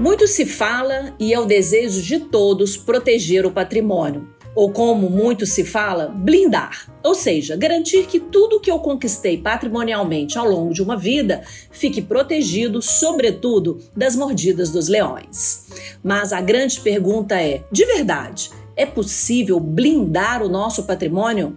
[0.00, 5.44] Muito se fala e é o desejo de todos proteger o patrimônio, ou como muito
[5.44, 10.80] se fala, blindar, ou seja, garantir que tudo que eu conquistei patrimonialmente ao longo de
[10.80, 11.42] uma vida
[11.72, 15.66] fique protegido, sobretudo das mordidas dos leões.
[16.00, 21.56] Mas a grande pergunta é: de verdade, é possível blindar o nosso patrimônio?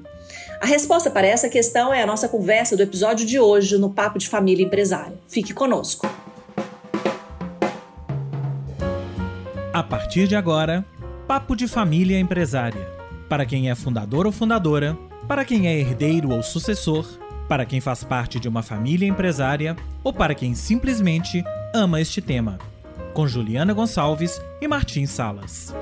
[0.60, 4.18] A resposta para essa questão é a nossa conversa do episódio de hoje no Papo
[4.18, 5.14] de Família Empresária.
[5.28, 6.08] Fique conosco.
[9.74, 10.86] A partir de agora,
[11.26, 12.90] Papo de Família Empresária.
[13.30, 14.98] Para quem é fundador ou fundadora,
[15.30, 17.06] para quem é herdeiro ou sucessor,
[17.48, 21.42] para quem faz parte de uma família empresária ou para quem simplesmente
[21.74, 22.60] ama este tema.
[23.14, 25.74] Com Juliana Gonçalves e Martim Salas.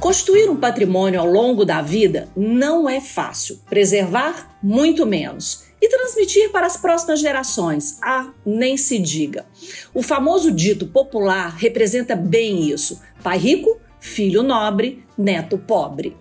[0.00, 6.50] Construir um patrimônio ao longo da vida não é fácil, preservar, muito menos e transmitir
[6.50, 7.98] para as próximas gerações.
[8.02, 9.46] Ah, nem se diga.
[9.94, 16.16] O famoso dito popular representa bem isso: pai rico, filho nobre, neto pobre.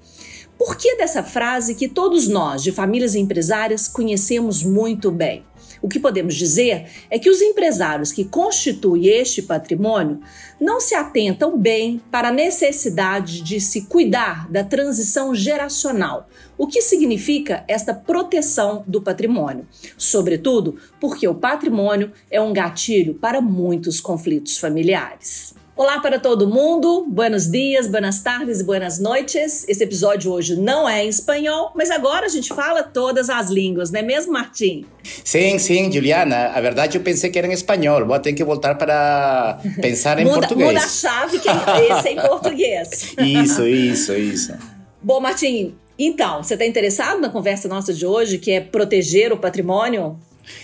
[0.57, 5.45] Por que dessa frase que todos nós, de famílias empresárias, conhecemos muito bem?
[5.81, 10.19] O que podemos dizer é que os empresários que constituem este patrimônio
[10.59, 16.27] não se atentam bem para a necessidade de se cuidar da transição geracional,
[16.59, 19.65] o que significa esta proteção do patrimônio,
[19.97, 25.55] sobretudo porque o patrimônio é um gatilho para muitos conflitos familiares.
[25.73, 29.65] Olá para todo mundo, buenos dias, buenas tardes e buenas noites.
[29.69, 33.89] Esse episódio hoje não é em espanhol, mas agora a gente fala todas as línguas,
[33.89, 34.85] não é mesmo, Martim?
[35.23, 36.47] Sim, sim, Juliana.
[36.47, 38.05] A verdade eu pensei que era em espanhol.
[38.05, 40.73] Vou ter que voltar para pensar em muda, português.
[40.73, 43.15] Muda a chave que esse é em português.
[43.17, 44.53] isso, isso, isso.
[45.01, 49.37] Bom, Martim, então, você está interessado na conversa nossa de hoje, que é proteger o
[49.37, 50.17] patrimônio?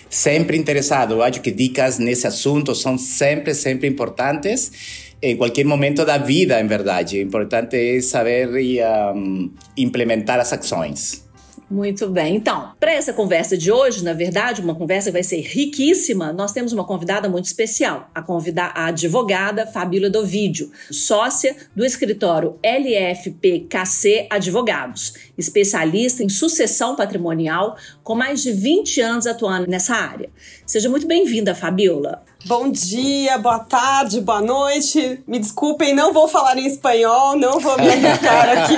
[0.10, 1.16] Sempre interessado.
[1.16, 6.60] Eu acho que dicas nesse assunto são sempre, sempre importantes em qualquer momento da vida,
[6.62, 7.18] em verdade.
[7.18, 11.25] O importante é saber e um, implementar as ações.
[11.70, 12.36] Muito bem.
[12.36, 16.52] Então, para essa conversa de hoje, na verdade, uma conversa que vai ser riquíssima, nós
[16.52, 24.28] temos uma convidada muito especial, a convidar a advogada Fabíola Dovídio, sócia do escritório LFPKC
[24.30, 30.30] Advogados, especialista em sucessão patrimonial, com mais de 20 anos atuando nessa área.
[30.68, 32.24] Seja muito bem-vinda, Fabíola.
[32.48, 35.20] Bom dia, boa tarde, boa noite.
[35.26, 38.76] Me desculpem, não vou falar em espanhol, não vou me arriscar aqui.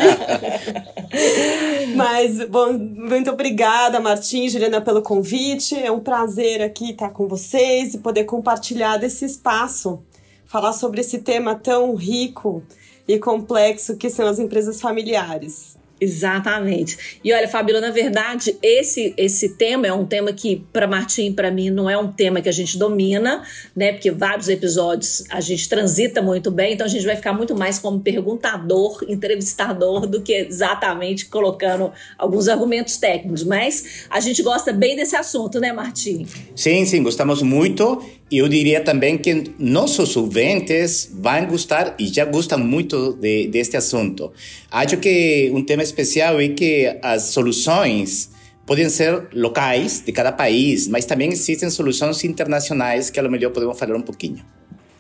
[1.94, 5.76] Mas, bom, muito obrigada, Martim e Juliana, pelo convite.
[5.76, 10.02] É um prazer aqui estar com vocês e poder compartilhar desse espaço,
[10.46, 12.64] falar sobre esse tema tão rico
[13.06, 15.77] e complexo que são as empresas familiares.
[16.00, 17.20] Exatamente.
[17.24, 21.50] E olha, Fabíola, na verdade, esse esse tema é um tema que para Martim, para
[21.50, 23.44] mim, não é um tema que a gente domina,
[23.76, 23.94] né?
[23.94, 27.80] Porque vários episódios a gente transita muito bem, então a gente vai ficar muito mais
[27.80, 34.96] como perguntador, entrevistador do que exatamente colocando alguns argumentos técnicos, mas a gente gosta bem
[34.96, 36.28] desse assunto, né, Martim?
[36.56, 38.04] Sim, sim, gostamos muito.
[38.30, 44.34] Eu diria também que nossos ouvintes vão gostar e já gostam muito de, deste assunto.
[44.70, 48.30] Acho que um tema especial é que as soluções
[48.66, 53.52] podem ser locais de cada país, mas também existem soluções internacionais que a lo melhor
[53.52, 54.44] podemos falar um pouquinho.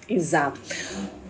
[0.10, 0.58] Exato.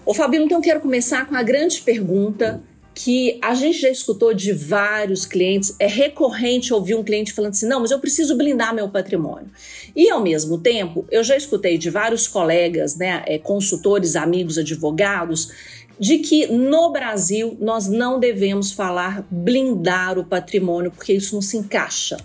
[0.05, 2.61] Ô Fabio, então quero começar com a grande pergunta
[2.97, 7.67] que a gente já escutou de vários clientes, é recorrente ouvir um cliente falando assim:
[7.67, 9.51] não, mas eu preciso blindar meu patrimônio.
[9.95, 15.51] E ao mesmo tempo, eu já escutei de vários colegas, né, é, consultores, amigos, advogados,
[15.99, 21.55] de que no Brasil nós não devemos falar blindar o patrimônio, porque isso não se
[21.55, 22.17] encaixa.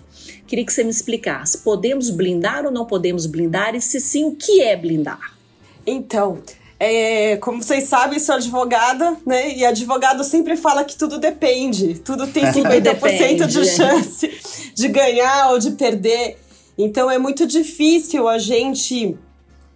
[0.47, 3.75] Queria que você me explicasse: podemos blindar ou não podemos blindar?
[3.75, 5.37] E se sim, o que é blindar?
[5.85, 6.41] Então,
[6.83, 9.55] é, como vocês sabem, sou advogada, né?
[9.55, 11.99] E advogado sempre fala que tudo depende.
[11.99, 16.37] Tudo tem 50% de chance de ganhar ou de perder.
[16.77, 19.17] Então é muito difícil a gente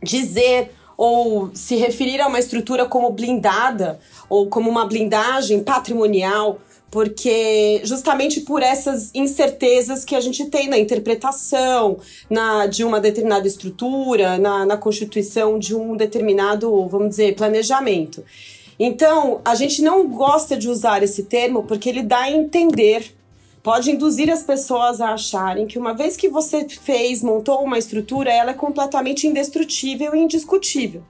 [0.01, 6.59] dizer ou se referir a uma estrutura como blindada ou como uma blindagem patrimonial
[6.89, 11.97] porque justamente por essas incertezas que a gente tem na interpretação
[12.29, 18.23] na, de uma determinada estrutura, na, na constituição de um determinado, vamos dizer, planejamento.
[18.79, 23.11] Então, a gente não gosta de usar esse termo porque ele dá a entender,
[23.63, 28.31] pode induzir as pessoas a acharem que uma vez que você fez, montou uma estrutura,
[28.31, 31.03] ela é completamente indestrutível e indiscutível.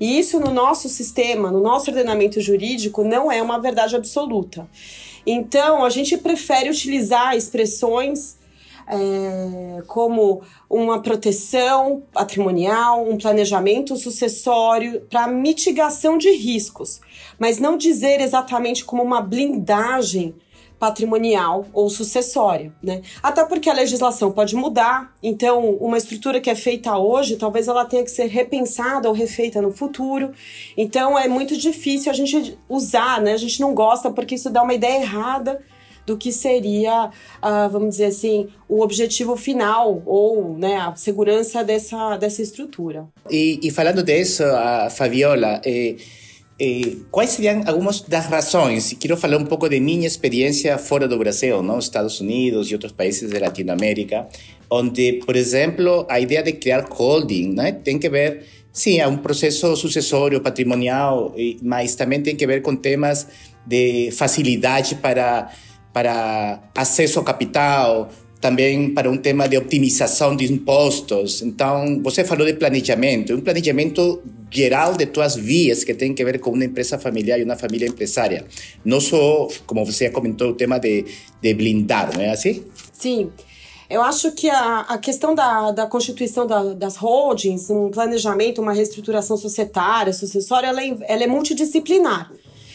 [0.00, 4.66] E isso no nosso sistema, no nosso ordenamento jurídico, não é uma verdade absoluta.
[5.26, 8.38] Então, a gente prefere utilizar expressões
[8.90, 17.00] é, como uma proteção patrimonial, um planejamento sucessório para mitigação de riscos,
[17.38, 20.34] mas não dizer exatamente como uma blindagem
[20.80, 23.02] patrimonial ou sucessória, né?
[23.22, 27.84] Até porque a legislação pode mudar, então uma estrutura que é feita hoje, talvez ela
[27.84, 30.32] tenha que ser repensada ou refeita no futuro.
[30.74, 33.34] Então é muito difícil a gente usar, né?
[33.34, 35.60] A gente não gosta porque isso dá uma ideia errada
[36.06, 42.16] do que seria, uh, vamos dizer assim, o objetivo final ou né, a segurança dessa,
[42.16, 43.06] dessa estrutura.
[43.30, 45.96] E, e falando disso, a Fabiola, eh,
[46.60, 48.94] eh, quais seriam algumas das razões?
[49.00, 51.78] Quero falar um pouco de minha experiência fora do Brasil, não?
[51.78, 54.28] Estados Unidos e outros países de Latinoamérica,
[54.70, 59.16] onde, por exemplo, a ideia de criar holding né, tem que ver, sim, é um
[59.16, 63.26] processo sucessório patrimonial, mas também tem que ver com temas
[63.66, 65.50] de facilidade para,
[65.94, 71.42] para acesso ao capital, também para um tema de optimização de impostos.
[71.42, 76.40] Então, você falou de planejamento, um planejamento geral de tuas vias que tem que ver
[76.40, 78.46] com uma empresa familiar e uma família empresária.
[78.84, 81.04] Não só, como você comentou, o tema de,
[81.40, 82.64] de blindar, não é assim?
[82.92, 83.30] Sim.
[83.88, 88.72] Eu acho que a, a questão da, da constituição da, das holdings, um planejamento, uma
[88.72, 92.30] reestruturação societária, sucessória, ela, é, ela é multidisciplinar.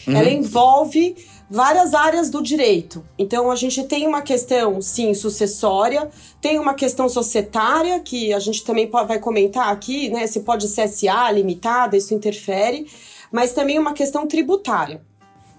[0.06, 0.16] Uhum.
[0.16, 1.16] Ela envolve
[1.48, 3.04] várias áreas do direito.
[3.18, 6.10] Então a gente tem uma questão, sim, sucessória,
[6.40, 10.26] tem uma questão societária, que a gente também vai comentar aqui, né?
[10.26, 12.86] Se pode ser SA, limitada, isso interfere,
[13.30, 15.00] mas também uma questão tributária.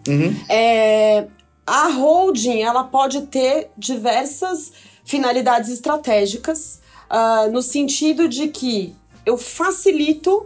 [0.08, 0.36] Uhum.
[0.50, 1.28] É,
[1.66, 4.72] a holding ela pode ter diversas
[5.04, 6.80] finalidades estratégicas,
[7.10, 8.94] uh, no sentido de que
[9.26, 10.46] eu facilito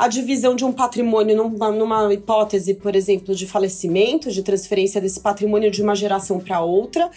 [0.00, 5.20] a divisão de um patrimônio numa, numa hipótese, por exemplo, de falecimento, de transferência desse
[5.20, 7.10] patrimônio de uma geração para outra,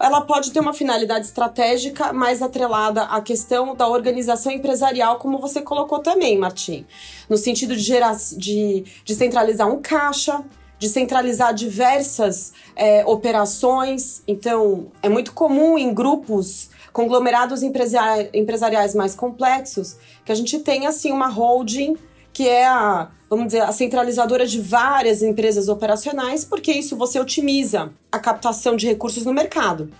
[0.00, 5.62] ela pode ter uma finalidade estratégica mais atrelada à questão da organização empresarial, como você
[5.62, 6.84] colocou também, Martim,
[7.30, 10.44] no sentido de, gerar, de, de centralizar um caixa,
[10.76, 14.24] de centralizar diversas é, operações.
[14.26, 21.12] Então, é muito comum em grupos, conglomerados empresariais mais complexos, que a gente tenha assim
[21.12, 21.96] uma holding
[22.34, 27.92] que é a, vamos dizer, a centralizadora de várias empresas operacionais, porque isso você otimiza
[28.10, 29.90] a captação de recursos no mercado.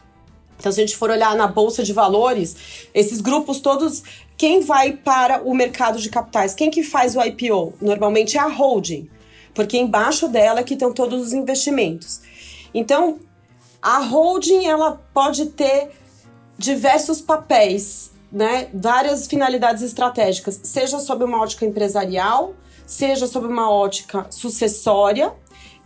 [0.59, 2.57] Então, se a gente for olhar na bolsa de valores,
[2.93, 4.03] esses grupos todos,
[4.37, 6.55] quem vai para o mercado de capitais?
[6.55, 7.75] Quem que faz o IPO?
[7.81, 9.09] Normalmente é a holding,
[9.55, 12.21] porque embaixo dela é que estão todos os investimentos.
[12.75, 13.21] Então,
[13.81, 15.91] a holding ela pode ter
[16.59, 22.53] diversos papéis né, várias finalidades estratégicas, seja sob uma ótica empresarial,
[22.85, 25.33] seja sob uma ótica sucessória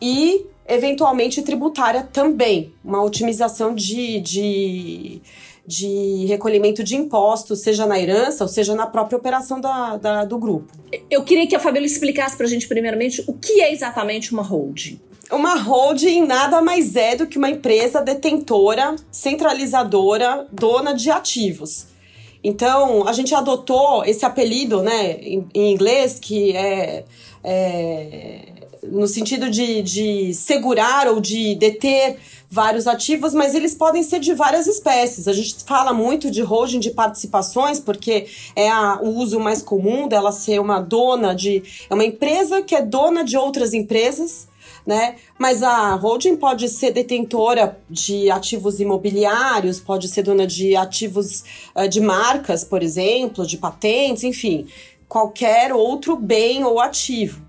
[0.01, 5.21] e eventualmente tributária também, uma otimização de, de,
[5.67, 10.39] de recolhimento de impostos, seja na herança ou seja na própria operação da, da do
[10.39, 10.73] grupo.
[11.11, 14.43] Eu queria que a Fabíola explicasse para a gente, primeiramente, o que é exatamente uma
[14.43, 14.99] holding.
[15.31, 21.98] Uma holding nada mais é do que uma empresa detentora, centralizadora, dona de ativos.
[22.43, 27.05] Então, a gente adotou esse apelido, né, em, inglês, que é,
[27.43, 28.41] é
[28.83, 32.17] no sentido de, de segurar ou de deter
[32.51, 35.29] vários ativos, mas eles podem ser de várias espécies.
[35.29, 40.09] A gente fala muito de holding de participações, porque é a, o uso mais comum
[40.09, 41.63] dela ser uma dona de.
[41.91, 44.49] É uma empresa que é dona de outras empresas
[44.87, 45.17] né?
[45.39, 51.45] Mas a holding pode ser detentora de ativos imobiliários, pode ser dona de ativos
[51.75, 54.67] uh, de marcas, por exemplo, de patentes, enfim,
[55.09, 57.43] qualquer outro bem ou ativo,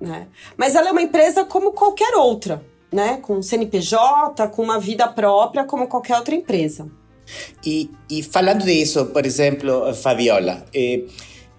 [0.00, 0.28] né?
[0.56, 3.18] Mas ela é uma empresa como qualquer outra, né?
[3.22, 6.90] Com CNPJ, com uma vida própria, como qualquer outra empresa.
[7.64, 11.04] E, e falando disso, por exemplo, Fabiola, eh,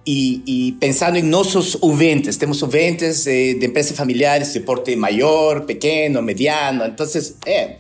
[0.08, 6.22] e, e, pensando em nossos ouvintes, temos ouvintes de, empresas familiares de porte maior, pequeno,
[6.22, 7.06] mediano, então,
[7.46, 7.76] é,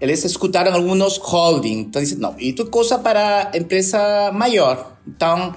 [0.00, 4.98] eles escutaram alguns holding, então dizem, não, isso é coisa para empresa maior.
[5.06, 5.52] Então,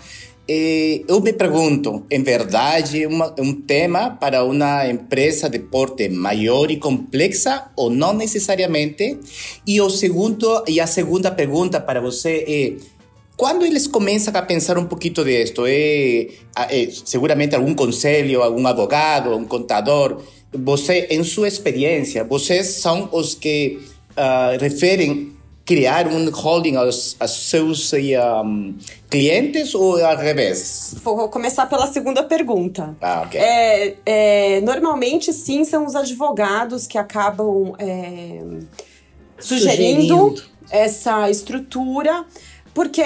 [0.50, 6.71] eh, eu me pergunto, em verdade, uma, um tema para uma empresa de porte maior
[6.71, 9.19] e complexa ou não necessariamente?
[9.67, 12.97] E o segundo, e a segunda pergunta para você é,
[13.38, 19.36] quando eles começam a pensar um pouquinho disto, é, é seguramente algum conselho, algum advogado,
[19.36, 20.20] um contador,
[20.51, 23.79] você, em sua experiência, vocês são os que
[24.12, 28.74] uh, referem criar um holding aos, aos seus um,
[29.10, 30.96] clientes ou ao revés?
[31.03, 32.96] Vou começar pela segunda pergunta.
[33.01, 33.39] Ah, ok.
[33.39, 38.39] É, é, normalmente, sim, são os advogados que acabam é,
[39.38, 42.25] sugerindo, sugerindo essa estrutura
[42.77, 43.01] porque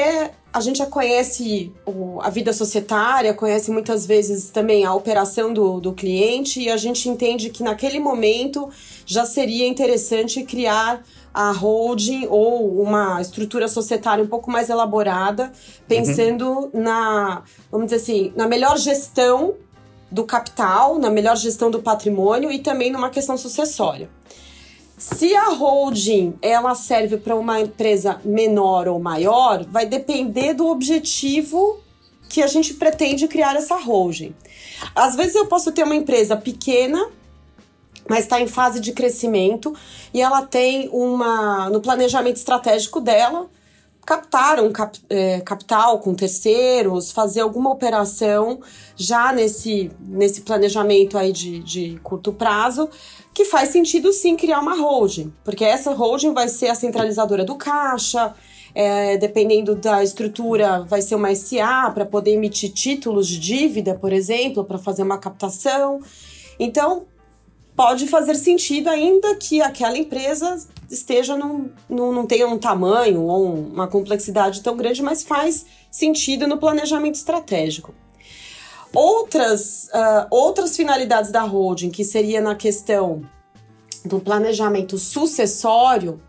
[0.52, 1.72] a gente já conhece
[2.20, 7.08] a vida societária, conhece muitas vezes também a operação do, do cliente e a gente
[7.08, 8.70] entende que naquele momento
[9.06, 11.02] já seria interessante criar
[11.34, 15.54] a holding ou uma estrutura societária um pouco mais elaborada,
[15.88, 16.70] pensando uhum.
[16.74, 19.56] na, vamos dizer assim, na melhor gestão
[20.12, 24.10] do capital, na melhor gestão do patrimônio e também numa questão sucessória.
[25.02, 31.80] Se a holding ela serve para uma empresa menor ou maior, vai depender do objetivo
[32.30, 34.36] que a gente pretende criar essa holding.
[34.94, 37.04] Às vezes eu posso ter uma empresa pequena,
[38.08, 39.76] mas está em fase de crescimento
[40.14, 43.50] e ela tem uma no planejamento estratégico dela
[44.06, 48.60] captar um cap, é, capital com terceiros, fazer alguma operação
[48.96, 52.90] já nesse, nesse planejamento aí de, de curto prazo
[53.34, 57.56] que faz sentido sim criar uma holding, porque essa holding vai ser a centralizadora do
[57.56, 58.36] caixa,
[58.74, 64.14] é, dependendo da estrutura, vai ser uma SA para poder emitir títulos de dívida, por
[64.14, 66.02] exemplo, para fazer uma captação.
[66.60, 67.06] Então,
[67.76, 70.58] pode fazer sentido, ainda que aquela empresa
[70.90, 76.48] esteja num, num, não tenha um tamanho ou uma complexidade tão grande, mas faz sentido
[76.48, 77.94] no planejamento estratégico.
[78.94, 83.24] Outras, uh, outras finalidades da holding, que seria na questão
[84.04, 86.20] do planejamento sucessório,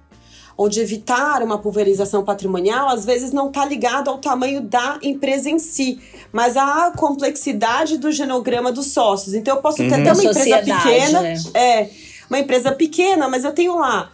[0.56, 5.50] ou de evitar uma pulverização patrimonial, às vezes não está ligado ao tamanho da empresa
[5.50, 6.00] em si,
[6.30, 9.34] mas à complexidade do genograma dos sócios.
[9.34, 10.00] Então, eu posso ter uhum.
[10.00, 11.34] até uma empresa pequena, né?
[11.54, 11.90] é,
[12.28, 14.12] uma empresa pequena, mas eu tenho lá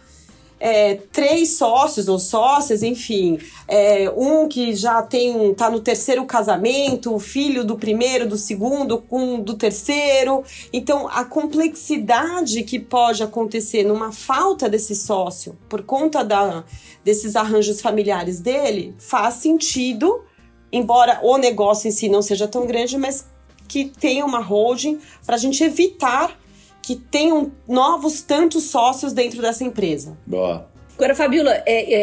[0.59, 7.13] é, três sócios ou sócias, enfim, é, um que já tem tá no terceiro casamento,
[7.13, 10.43] o filho do primeiro, do segundo, com do terceiro.
[10.73, 16.63] Então, a complexidade que pode acontecer numa falta desse sócio por conta da,
[17.03, 20.23] desses arranjos familiares dele faz sentido,
[20.71, 23.25] embora o negócio em si não seja tão grande, mas
[23.67, 26.37] que tenha uma holding para a gente evitar
[26.81, 30.17] que tenham novos tantos sócios dentro dessa empresa.
[30.25, 30.67] Boa.
[30.95, 31.93] Agora, Fabiola, é,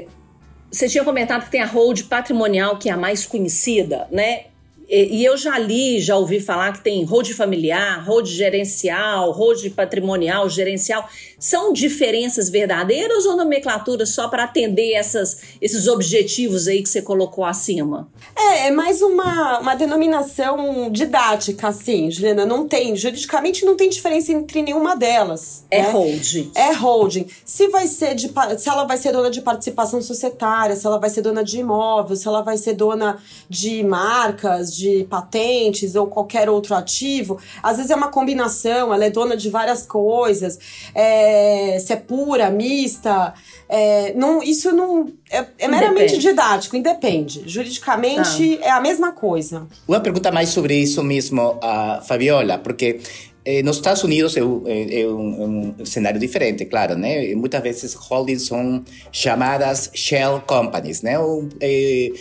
[0.00, 0.06] é,
[0.70, 4.46] você tinha comentado que tem a hold patrimonial, que é a mais conhecida, né?
[4.88, 10.50] E, eu já li, já ouvi falar que tem hold familiar, hold gerencial, hold patrimonial,
[10.50, 11.08] gerencial.
[11.42, 17.44] São diferenças verdadeiras ou nomenclatura só para atender essas, esses objetivos aí que você colocou
[17.44, 18.08] acima?
[18.36, 22.46] É, é mais uma, uma denominação didática, assim, Juliana.
[22.46, 25.64] Não tem, juridicamente não tem diferença entre nenhuma delas.
[25.68, 25.90] É né?
[25.90, 26.52] holding.
[26.54, 27.26] É holding.
[27.44, 31.10] Se vai ser de, se ela vai ser dona de participação societária, se ela vai
[31.10, 33.18] ser dona de imóvel, se ela vai ser dona
[33.48, 39.10] de marcas, de patentes ou qualquer outro ativo, às vezes é uma combinação, ela é
[39.10, 40.56] dona de várias coisas,
[40.94, 41.31] é,
[41.80, 43.34] se é pura, mista.
[43.68, 47.42] É, não, isso não é, é meramente didático, independe.
[47.46, 48.66] Juridicamente ah.
[48.66, 49.66] é a mesma coisa.
[49.88, 53.00] Uma pergunta mais sobre isso mesmo, a Fabiola, porque
[53.44, 57.34] eh, nos Estados Unidos é, é, um, um, cenário diferente, claro, né?
[57.34, 61.18] Muitas vezes holdings são chamadas shell companies, né?
[61.18, 62.12] Ou, eh,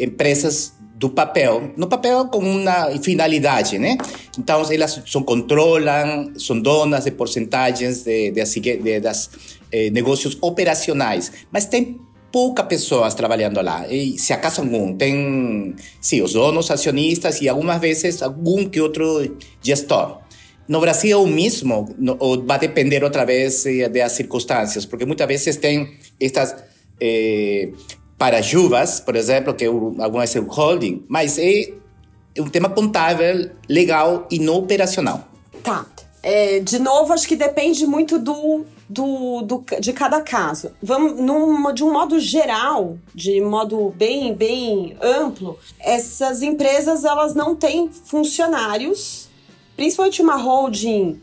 [0.00, 3.98] empresas do papel, no papel com uma finalidade, né?
[4.38, 9.30] Então elas são controlam, são donas de porcentagens de, de, de das
[9.70, 12.00] eh, negócios operacionais, mas tem
[12.32, 13.86] poucas pessoas trabalhando lá.
[13.90, 19.36] E se acaso algum, tem sim os donos, acionistas e algumas vezes algum que outro
[19.62, 20.20] gestor.
[20.66, 25.56] No Brasil o mesmo, no, vai depender outra vez eh, das circunstâncias, porque muitas vezes
[25.56, 26.56] tem estas
[26.98, 27.68] eh,
[28.18, 31.72] para chuvas, por exemplo, que é algumas é holding, mas é
[32.38, 35.28] um tema contábil, legal e não operacional.
[35.62, 35.86] Tá.
[36.22, 40.72] É, de novo, acho que depende muito do, do, do, de cada caso.
[40.82, 47.54] Vamos, num, de um modo geral, de modo bem, bem amplo, essas empresas elas não
[47.54, 49.28] têm funcionários,
[49.76, 51.20] principalmente uma holding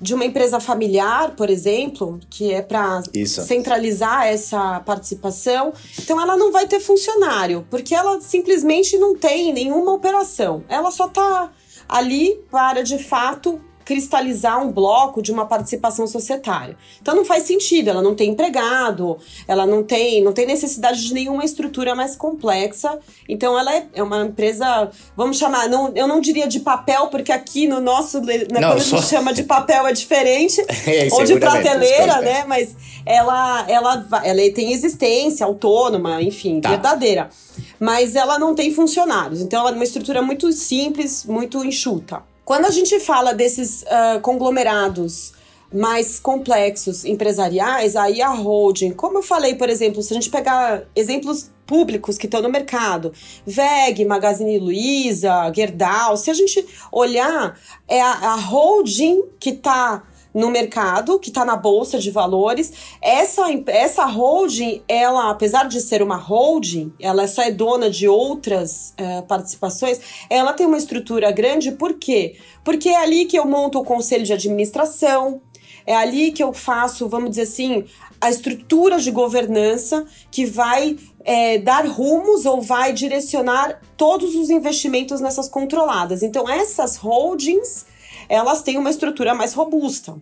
[0.00, 5.72] de uma empresa familiar, por exemplo, que é para centralizar essa participação.
[5.98, 10.64] Então ela não vai ter funcionário, porque ela simplesmente não tem nenhuma operação.
[10.68, 11.50] Ela só está
[11.88, 16.76] ali para de fato cristalizar um bloco de uma participação societária.
[17.02, 19.18] Então não faz sentido, ela não tem empregado,
[19.48, 23.00] ela não tem, não tem necessidade de nenhuma estrutura mais complexa.
[23.28, 27.32] Então ela é, é uma empresa, vamos chamar, não, eu não diria de papel, porque
[27.32, 28.94] aqui no nosso, né, não, quando só...
[28.94, 32.44] a gente chama de papel é diferente, é, ou de prateleira, né?
[32.46, 36.68] Mas ela, ela, ela tem existência autônoma, enfim, tá.
[36.68, 37.28] verdadeira.
[37.80, 39.40] Mas ela não tem funcionários.
[39.40, 42.29] Então ela é uma estrutura muito simples, muito enxuta.
[42.50, 45.34] Quando a gente fala desses uh, conglomerados
[45.72, 50.82] mais complexos empresariais, aí a holding, como eu falei, por exemplo, se a gente pegar
[50.96, 53.12] exemplos públicos que estão no mercado.
[53.46, 56.16] VEG, Magazine Luiza, Gerdau.
[56.16, 60.02] Se a gente olhar, é a, a holding que está
[60.32, 62.72] no mercado, que está na bolsa de valores.
[63.02, 68.94] Essa, essa holding, ela, apesar de ser uma holding, ela só é dona de outras
[68.98, 72.36] uh, participações, ela tem uma estrutura grande, por quê?
[72.64, 75.40] Porque é ali que eu monto o conselho de administração,
[75.86, 77.84] é ali que eu faço, vamos dizer assim,
[78.20, 85.20] a estrutura de governança que vai é, dar rumos ou vai direcionar todos os investimentos
[85.20, 86.22] nessas controladas.
[86.22, 87.86] Então, essas holdings
[88.30, 90.14] elas têm uma estrutura mais robusta.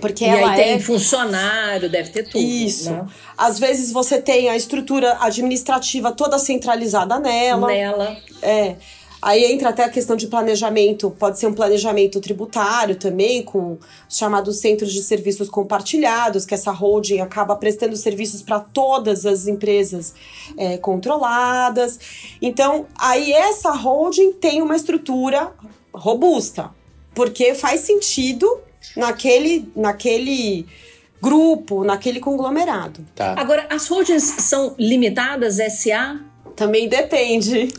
[0.00, 0.80] Porque e ela aí tem é...
[0.80, 2.38] funcionário, deve ter tudo.
[2.38, 2.90] Isso.
[2.90, 3.06] Né?
[3.38, 7.68] Às vezes você tem a estrutura administrativa toda centralizada nela.
[7.68, 8.16] Nela.
[8.42, 8.76] É.
[9.22, 13.76] Aí entra até a questão de planejamento, pode ser um planejamento tributário também, com
[14.08, 19.46] os chamados centros de serviços compartilhados, que essa holding acaba prestando serviços para todas as
[19.46, 20.14] empresas
[20.56, 22.00] é, controladas.
[22.40, 25.52] Então, aí essa holding tem uma estrutura
[25.92, 26.70] robusta
[27.14, 28.60] porque faz sentido
[28.96, 30.66] naquele, naquele
[31.20, 33.06] grupo, naquele conglomerado.
[33.14, 33.34] Tá.
[33.38, 36.20] Agora, as holdings são limitadas SA?
[36.56, 37.68] Também depende.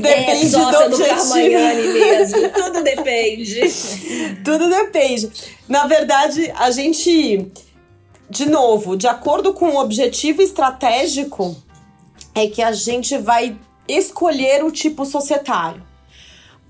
[0.00, 2.48] depende é sócia do, do Carmagnani mesmo.
[2.50, 3.60] Tudo depende.
[4.44, 5.30] Tudo depende.
[5.68, 7.46] Na verdade, a gente,
[8.28, 11.56] de novo, de acordo com o objetivo estratégico,
[12.34, 13.56] é que a gente vai
[13.88, 15.91] escolher o tipo societário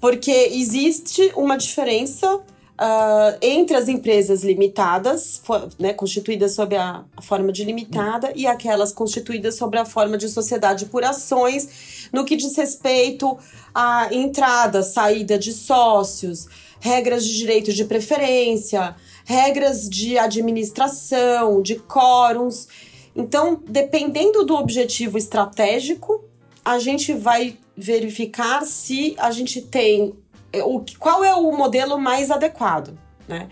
[0.02, 5.40] porque existe uma diferença uh, entre as empresas limitadas,
[5.78, 10.28] né, constituídas sob a, a, forma de limitada, e aquelas constituídas sob a forma de
[10.28, 13.38] sociedade por ações, no que diz respeito
[13.72, 16.48] à entrada, saída de sócios,
[16.80, 22.66] regras de direito de preferência, regras de administração, de quórums.
[23.14, 26.24] Então, dependendo do objetivo estratégico,
[26.64, 30.14] a gente vai verificar se a gente tem
[30.52, 33.48] é, o qual é o modelo mais adequado, né?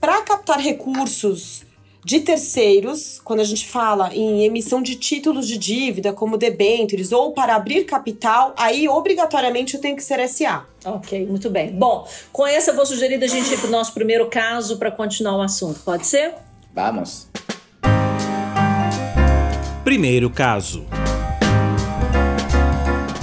[0.00, 1.64] Para captar recursos
[2.04, 7.32] de terceiros, quando a gente fala em emissão de títulos de dívida, como debêntures, ou
[7.32, 10.64] para abrir capital, aí obrigatoriamente eu tenho que ser SA.
[10.84, 11.72] Ok, muito bem.
[11.72, 14.92] Bom, com essa eu vou sugerir a gente ir para o nosso primeiro caso para
[14.92, 15.80] continuar o assunto.
[15.80, 16.34] Pode ser?
[16.72, 17.26] Vamos.
[19.82, 20.86] Primeiro caso.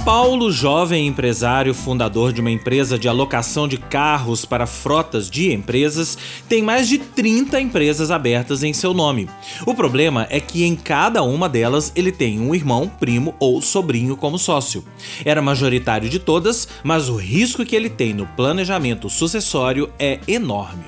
[0.04, 6.18] Paulo, jovem empresário, fundador de uma empresa de alocação de carros para frotas de empresas,
[6.46, 9.30] tem mais de 30 empresas abertas em seu nome.
[9.64, 14.14] O problema é que em cada uma delas ele tem um irmão, primo ou sobrinho
[14.14, 14.84] como sócio.
[15.24, 20.84] Era majoritário de todas, mas o risco que ele tem no planejamento sucessório é enorme.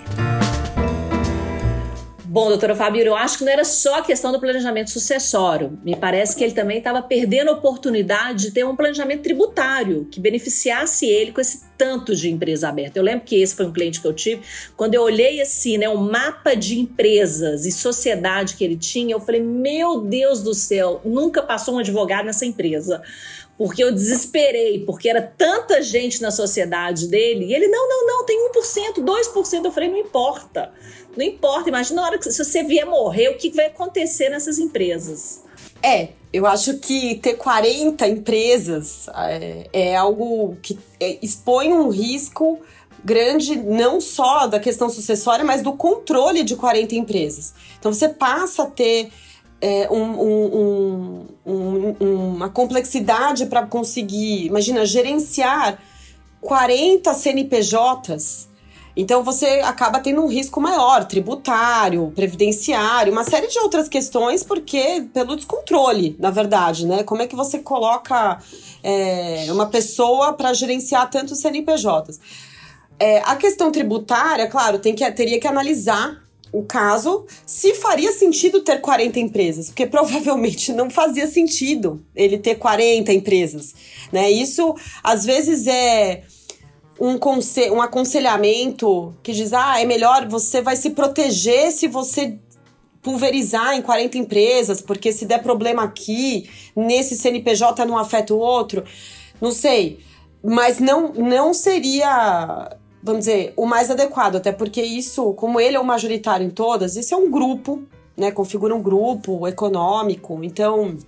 [2.36, 5.78] Bom, doutora Fabíola, eu acho que não era só a questão do planejamento sucessório.
[5.82, 10.20] Me parece que ele também estava perdendo a oportunidade de ter um planejamento tributário que
[10.20, 12.98] beneficiasse ele com esse tanto de empresa aberta.
[12.98, 14.42] Eu lembro que esse foi um cliente que eu tive.
[14.76, 19.14] Quando eu olhei assim, né, o um mapa de empresas e sociedade que ele tinha,
[19.14, 23.02] eu falei: meu Deus do céu, nunca passou um advogado nessa empresa
[23.58, 28.26] porque eu desesperei, porque era tanta gente na sociedade dele, e ele, não, não, não,
[28.26, 29.64] tem 1%, 2%.
[29.64, 30.72] Eu falei, não importa.
[31.16, 34.58] Não importa, imagina na hora que se você vier morrer, o que vai acontecer nessas
[34.58, 35.42] empresas?
[35.82, 42.60] É, eu acho que ter 40 empresas é, é algo que é, expõe um risco
[43.02, 47.54] grande, não só da questão sucessória, mas do controle de 40 empresas.
[47.78, 49.10] Então você passa a ter
[49.66, 55.78] é, um, um, um, uma complexidade para conseguir, imagina, gerenciar
[56.40, 58.48] 40 CNPJs
[58.96, 65.06] então você acaba tendo um risco maior, tributário, previdenciário, uma série de outras questões, porque
[65.12, 67.02] pelo descontrole, na verdade, né?
[67.02, 68.38] Como é que você coloca
[68.82, 72.18] é, uma pessoa para gerenciar tantos CNPJs?
[72.98, 76.25] É, a questão tributária, claro, tem que, teria que analisar
[76.56, 82.54] o caso se faria sentido ter 40 empresas, porque provavelmente não fazia sentido ele ter
[82.54, 83.74] 40 empresas,
[84.10, 84.30] né?
[84.30, 86.22] Isso às vezes é
[86.98, 92.38] um, conselho, um aconselhamento que diz: ah, é melhor, você vai se proteger se você
[93.02, 98.82] pulverizar em 40 empresas, porque se der problema aqui, nesse CNPJ não afeta o outro.
[99.40, 100.00] Não sei.
[100.42, 105.80] Mas não, não seria, vamos dizer, o mais adequado, até porque isso, como ele é
[105.80, 107.84] o majoritário em todas, isso é um grupo,
[108.16, 108.32] né?
[108.32, 110.40] Configura um grupo econômico.
[110.42, 110.98] Então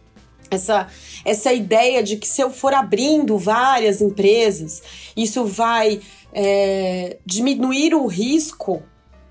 [0.48, 0.86] essa,
[1.24, 4.80] essa ideia de que se eu for abrindo várias empresas,
[5.16, 6.00] isso vai
[6.32, 8.80] é, diminuir o risco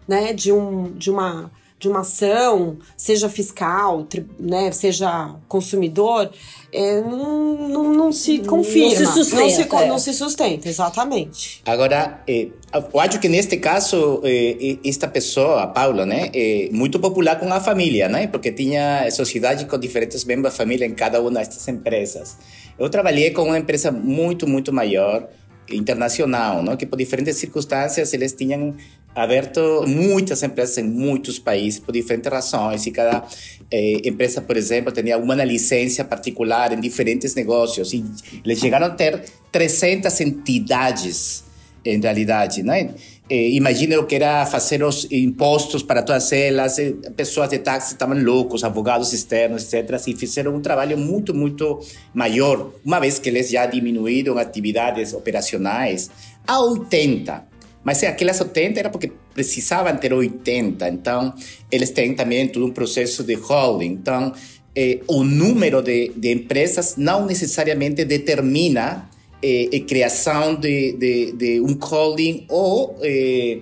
[0.06, 1.50] né, de, um, de uma
[1.80, 4.08] de uma ação, seja fiscal,
[4.40, 6.32] né, seja consumidor,
[6.78, 8.90] é, não, não, não, se confirma.
[8.90, 9.42] Não se sustenta.
[9.42, 9.88] Não se, é.
[9.88, 11.62] não se sustenta, exatamente.
[11.66, 17.00] Agora, eh, eu acho que neste caso, eh, esta pessoa, a Paula, né, é muito
[17.00, 21.20] popular com a família, né, porque tinha sociedade com diferentes membros da família em cada
[21.20, 22.38] uma destas empresas.
[22.78, 25.28] Eu trabalhei com uma empresa muito, muito maior,
[25.70, 26.78] internacional, não?
[26.78, 28.76] que por diferentes circunstâncias eles tinham
[29.18, 33.24] aberto muitas empresas em muitos países por diferentes razões e cada
[33.72, 38.06] eh, empresa, por exemplo, tinha uma licença particular em diferentes negócios e
[38.46, 41.44] eles chegaram a ter 300 entidades
[41.84, 42.94] em realidade, né?
[43.30, 47.94] Eh, imagina o que era fazer os impostos para todas elas, eh, pessoas de táxi
[47.94, 50.00] estavam loucos, advogados externos, etc.
[50.08, 51.80] E fizeram um trabalho muito, muito
[52.14, 56.12] maior, uma vez que eles já diminuíram atividades operacionais
[56.46, 57.57] a 80.
[57.88, 60.89] Mas aquelas 80 era porque precisavam ter 80.
[60.89, 61.34] Então,
[61.71, 63.93] eles têm também todo um processo de holding.
[63.93, 64.34] Então,
[64.76, 69.10] eh, o número de, de empresas não necessariamente determina
[69.41, 73.60] eh, eh, criação de, de, de, um holding ou eh,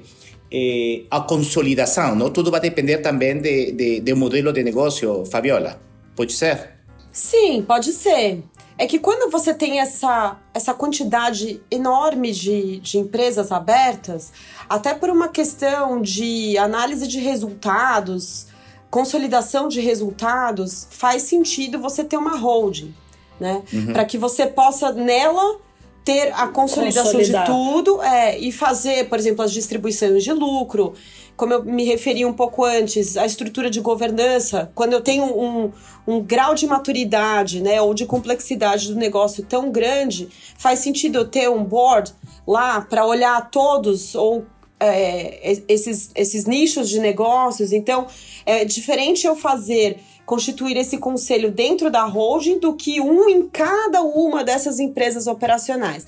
[0.52, 2.16] eh, a consolidação.
[2.16, 2.32] Não?
[2.32, 5.80] Tudo vai depender também de modelo de negócio, Fabiola.
[6.16, 6.72] Pode ser?
[7.12, 8.40] Sim, pode ser.
[8.78, 14.34] É que quando você tem essa, essa quantidade enorme de, de empresas abertas,
[14.70, 18.48] até por uma questão de análise de resultados,
[18.90, 22.94] consolidação de resultados, faz sentido você ter uma holding,
[23.40, 23.64] né?
[23.72, 23.94] Uhum.
[23.94, 25.58] Para que você possa nela
[26.06, 27.46] ter a consolidação Consolidar.
[27.46, 30.94] de tudo é, e fazer, por exemplo, as distribuições de lucro.
[31.36, 35.72] Como eu me referi um pouco antes, a estrutura de governança, quando eu tenho um,
[36.08, 41.26] um grau de maturidade né, ou de complexidade do negócio tão grande, faz sentido eu
[41.26, 42.14] ter um board
[42.48, 44.46] lá para olhar todos ou
[44.80, 47.74] é, esses, esses nichos de negócios.
[47.74, 48.08] Então,
[48.46, 54.02] é diferente eu fazer constituir esse conselho dentro da holding do que um em cada
[54.02, 56.06] uma dessas empresas operacionais.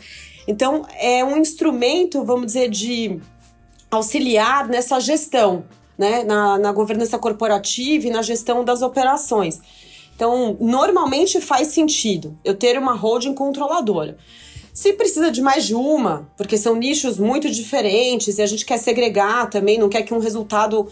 [0.48, 3.20] Então, é um instrumento, vamos dizer, de
[3.92, 5.66] auxiliar nessa gestão,
[5.98, 6.24] né?
[6.24, 9.60] na, na governança corporativa e na gestão das operações.
[10.16, 14.18] Então, normalmente faz sentido eu ter uma holding controladora.
[14.74, 18.78] Se precisa de mais de uma, porque são nichos muito diferentes e a gente quer
[18.78, 20.88] segregar também, não quer que um resultado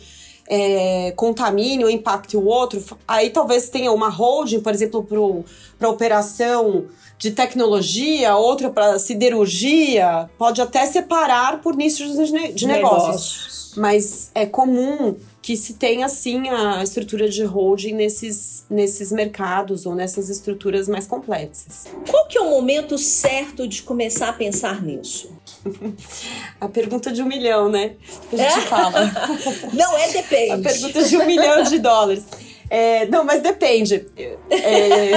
[0.47, 5.45] é, contamine ou impacte o outro, aí talvez tenha uma holding, por exemplo,
[5.77, 6.85] para operação
[7.17, 12.67] de tecnologia, outra para siderurgia, pode até separar por nichos de, de negócios.
[12.67, 13.73] negócios.
[13.77, 19.93] Mas é comum que se tenha sim a estrutura de holding nesses, nesses mercados ou
[19.93, 21.85] nessas estruturas mais complexas.
[22.09, 25.29] Qual que é o momento certo de começar a pensar nisso?
[26.59, 27.93] a pergunta de um milhão, né?
[28.27, 28.99] Que a gente fala.
[29.71, 30.51] Não, é depende.
[30.51, 32.23] A pergunta de um milhão de dólares.
[32.67, 34.03] É, não, mas depende.
[34.49, 35.11] É,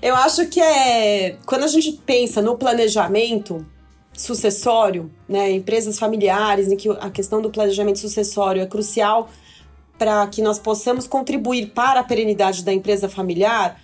[0.00, 1.36] eu acho que é.
[1.44, 3.66] Quando a gente pensa no planejamento,
[4.12, 9.30] sucessório, né, empresas familiares, em que a questão do planejamento sucessório é crucial
[9.98, 13.80] para que nós possamos contribuir para a perenidade da empresa familiar,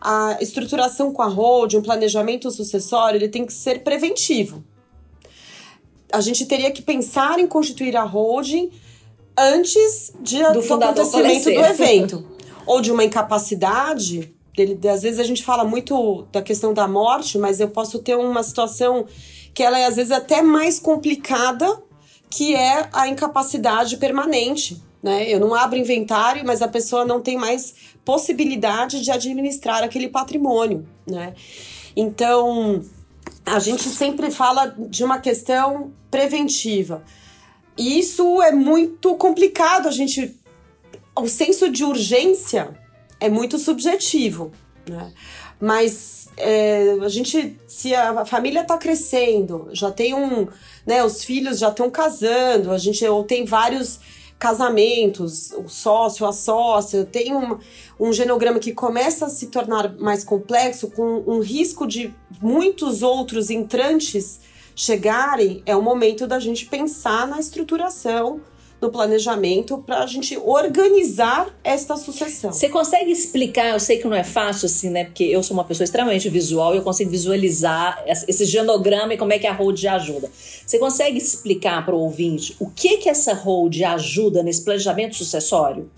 [0.00, 4.64] a estruturação com a holding, um planejamento sucessório, ele tem que ser preventivo.
[6.12, 8.70] A gente teria que pensar em constituir a holding
[9.36, 12.26] antes de, do, do acontecimento do evento.
[12.64, 14.32] Ou de uma incapacidade.
[14.56, 18.16] Dele, às vezes a gente fala muito da questão da morte, mas eu posso ter
[18.16, 19.06] uma situação
[19.56, 21.82] que ela é às vezes até mais complicada,
[22.28, 24.82] que é a incapacidade permanente.
[25.02, 25.30] Né?
[25.30, 30.86] Eu não abro inventário, mas a pessoa não tem mais possibilidade de administrar aquele patrimônio.
[31.06, 31.32] Né?
[31.96, 32.84] Então,
[33.46, 37.02] a gente sempre fala de uma questão preventiva.
[37.78, 39.88] E isso é muito complicado.
[39.88, 40.38] A gente.
[41.18, 42.78] O senso de urgência
[43.18, 44.52] é muito subjetivo.
[44.86, 45.14] Né?
[45.60, 50.46] Mas é, a gente, se a família está crescendo, já tem um,
[50.86, 53.98] né, os filhos já estão casando, a gente ou tem vários
[54.38, 57.58] casamentos, o sócio, a sócia, tem um,
[57.98, 63.48] um genograma que começa a se tornar mais complexo, com um risco de muitos outros
[63.48, 64.40] entrantes
[64.74, 68.42] chegarem, é o momento da gente pensar na estruturação
[68.80, 72.52] no planejamento para a gente organizar esta sucessão.
[72.52, 73.70] Você consegue explicar?
[73.70, 75.04] Eu sei que não é fácil assim, né?
[75.04, 79.32] Porque eu sou uma pessoa extremamente visual e eu consigo visualizar esse genograma e como
[79.32, 80.30] é que a hold ajuda.
[80.66, 85.90] Você consegue explicar para o ouvinte o que que essa hold ajuda nesse planejamento sucessório?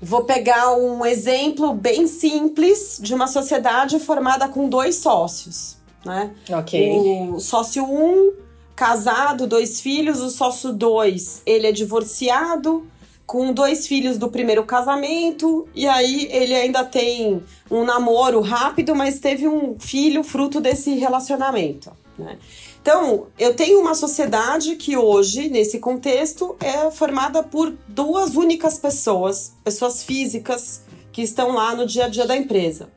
[0.00, 6.34] Vou pegar um exemplo bem simples de uma sociedade formada com dois sócios, né?
[6.50, 7.30] Ok.
[7.32, 8.45] O sócio 1 um
[8.76, 12.86] casado, dois filhos, o sócio 2, ele é divorciado,
[13.26, 19.18] com dois filhos do primeiro casamento, e aí ele ainda tem um namoro rápido, mas
[19.18, 21.90] teve um filho fruto desse relacionamento.
[22.16, 22.38] Né?
[22.80, 29.54] Então, eu tenho uma sociedade que hoje, nesse contexto, é formada por duas únicas pessoas,
[29.64, 32.90] pessoas físicas, que estão lá no dia a dia da empresa.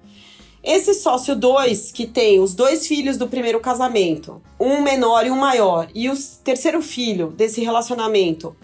[0.64, 5.38] Esse sócio 2, que tem os dois filhos do primeiro casamento, um menor e um
[5.38, 8.56] maior, e o terceiro filho desse relacionamento,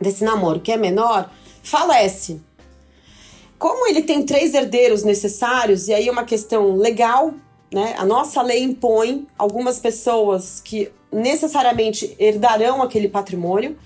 [0.00, 1.30] desse namoro que é menor,
[1.62, 2.40] falece.
[3.58, 7.34] Como ele tem três herdeiros necessários, e aí é uma questão legal
[7.72, 7.94] né?
[7.98, 13.76] A nossa lei impõe algumas pessoas que necessariamente herdarão aquele patrimônio.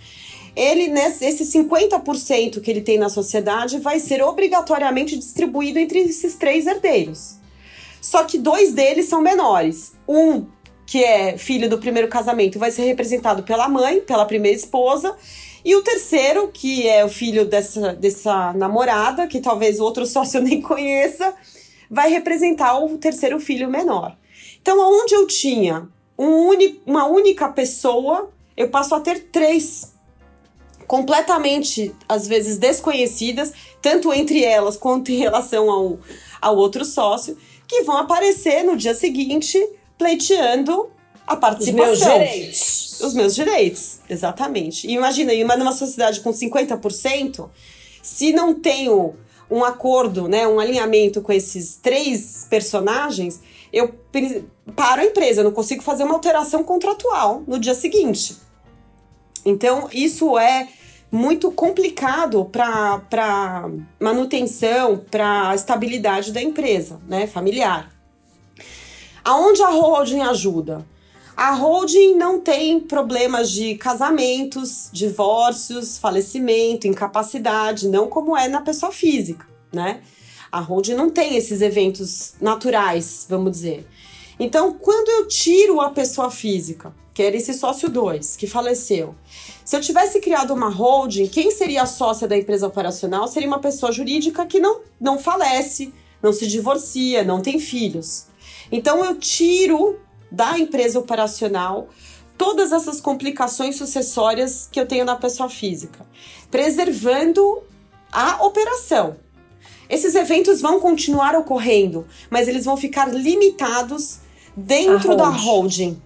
[0.55, 6.67] Ele, nesse 50% que ele tem na sociedade, vai ser obrigatoriamente distribuído entre esses três
[6.67, 7.40] herdeiros.
[8.11, 9.93] Só que dois deles são menores.
[10.09, 10.45] Um,
[10.85, 15.17] que é filho do primeiro casamento, vai ser representado pela mãe, pela primeira esposa,
[15.65, 20.43] e o terceiro, que é o filho dessa, dessa namorada, que talvez o outro sócio
[20.43, 21.33] nem conheça,
[21.89, 24.17] vai representar o terceiro filho menor.
[24.61, 25.87] Então, onde eu tinha
[26.19, 29.95] um uni, uma única pessoa, eu passo a ter três
[30.85, 36.01] completamente, às vezes, desconhecidas, tanto entre elas quanto em relação ao,
[36.43, 37.39] ao outro sócio,
[37.71, 39.57] que vão aparecer no dia seguinte
[39.97, 40.91] pleiteando
[41.25, 41.93] a participação.
[41.93, 43.01] Os meus direitos.
[43.01, 44.89] Os meus direitos, exatamente.
[44.89, 47.49] E imagina, numa sociedade com 50%,
[48.03, 49.15] se não tenho
[49.49, 53.41] um acordo, né, um alinhamento com esses três personagens,
[53.73, 53.95] eu
[54.75, 58.37] paro a empresa, eu não consigo fazer uma alteração contratual no dia seguinte.
[59.45, 60.69] Então, isso é
[61.11, 63.69] muito complicado para
[63.99, 67.91] manutenção, para estabilidade da empresa, né, familiar.
[69.25, 70.87] Aonde a holding ajuda?
[71.37, 78.93] A holding não tem problemas de casamentos, divórcios, falecimento, incapacidade, não como é na pessoa
[78.93, 80.03] física, né?
[80.53, 83.87] A holding não tem esses eventos naturais, vamos dizer.
[84.39, 89.15] Então, quando eu tiro a pessoa física, que era esse sócio 2, que faleceu,
[89.63, 93.59] se eu tivesse criado uma holding, quem seria a sócia da empresa operacional seria uma
[93.59, 98.25] pessoa jurídica que não, não falece, não se divorcia, não tem filhos.
[98.73, 100.01] Então, eu tiro
[100.33, 101.91] da empresa operacional
[102.39, 106.07] todas essas complicações sucessórias que eu tenho na pessoa física,
[106.51, 107.63] preservando
[108.11, 109.17] a operação.
[109.91, 114.21] Esses eventos vão continuar ocorrendo, mas eles vão ficar limitados
[114.57, 116.01] dentro da holding.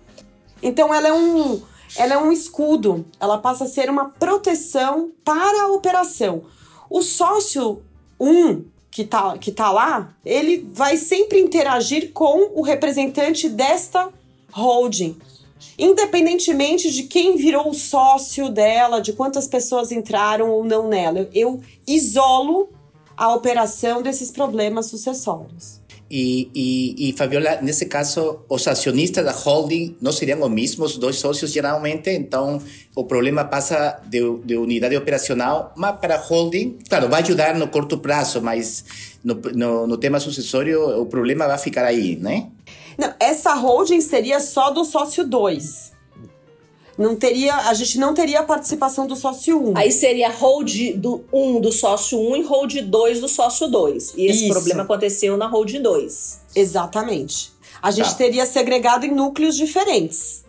[0.64, 1.62] Então ela é um
[1.96, 6.42] ela é um escudo, ela passa a ser uma proteção para a operação.
[6.90, 7.82] O sócio
[8.18, 14.08] 1 um, que tá, que tá lá, ele vai sempre interagir com o representante desta
[14.50, 15.16] holding.
[15.78, 21.60] Independentemente de quem virou o sócio dela, de quantas pessoas entraram ou não nela, eu
[21.86, 22.70] isolo
[23.16, 25.83] a operação desses problemas sucessórios.
[26.10, 31.16] E, e, e, Fabiola, nesse caso, os acionistas da holding não seriam os mesmos dois
[31.16, 32.60] sócios geralmente, então
[32.94, 37.68] o problema passa de, de unidade operacional, mas para a holding, claro, vai ajudar no
[37.68, 38.84] curto prazo, mas
[39.24, 42.48] no, no, no tema sucessório o problema vai ficar aí, né?
[42.98, 45.93] Não, essa holding seria só do sócio 2
[46.96, 49.70] não teria, a gente não teria a participação do sócio 1.
[49.70, 49.72] Um.
[49.76, 53.68] Aí seria hold do 1 um do sócio 1 um, e hold 2 do sócio
[53.68, 54.14] 2.
[54.16, 54.52] E esse Isso.
[54.52, 56.40] problema aconteceu na hold 2.
[56.54, 57.52] Exatamente.
[57.82, 58.14] A gente tá.
[58.14, 60.44] teria segregado em núcleos diferentes.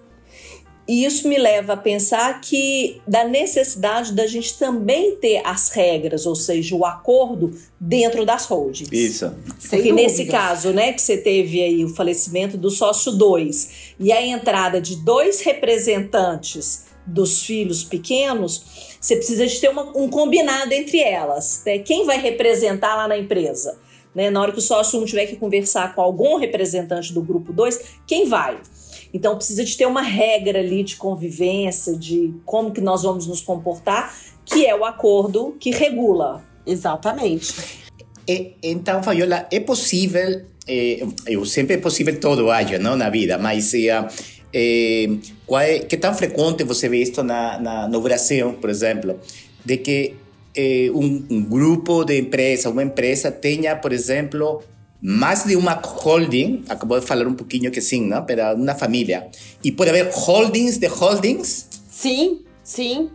[0.88, 6.28] E isso me leva a pensar que da necessidade da gente também ter as regras,
[6.28, 8.92] ou seja, o acordo dentro das holdings.
[8.92, 9.34] Isso.
[9.58, 10.12] Sem Porque dúvidas.
[10.12, 14.82] nesse caso, né, que você teve aí o falecimento do sócio 2 e a entrada
[14.82, 21.62] de dois representantes dos filhos pequenos, você precisa de ter uma, um combinado entre elas.
[21.66, 21.80] Né?
[21.80, 23.78] Quem vai representar lá na empresa?
[24.14, 24.30] Né?
[24.30, 27.54] Na hora que o sócio 1 um tiver que conversar com algum representante do grupo
[27.54, 28.60] 2, quem vai?
[29.14, 33.42] Então precisa de ter uma regra ali de convivência, de como que nós vamos nos
[33.42, 36.44] comportar, que é o acordo que regula.
[36.66, 37.54] Exatamente.
[38.28, 43.38] E, então, Fabiola, é possível, é, eu sempre é possível todo, acho, não, na vida,
[43.38, 44.08] mas é,
[44.54, 45.10] é,
[45.46, 49.20] qual é, que tão frequente você vê isso na, na, no Brasil, por exemplo,
[49.64, 50.14] de que
[50.94, 54.64] um, um grupo de empresa, uma empresa tenha, por exemplo,
[55.02, 58.26] más de una holding, acabo de falar um pouquinho que sim, não?
[58.26, 59.28] Para uma família.
[59.64, 61.68] E pode haver holdings de holdings?
[61.92, 63.12] Sim, sim.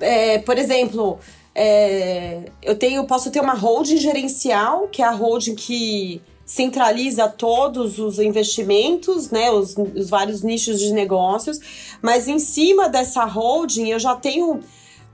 [0.00, 1.18] É, por exemplo,
[1.54, 7.98] é, eu tenho, posso ter uma holding gerencial, que é a holding que centraliza todos
[7.98, 11.60] os investimentos, né, os, os vários nichos de negócios,
[12.00, 14.60] mas em cima dessa holding eu já tenho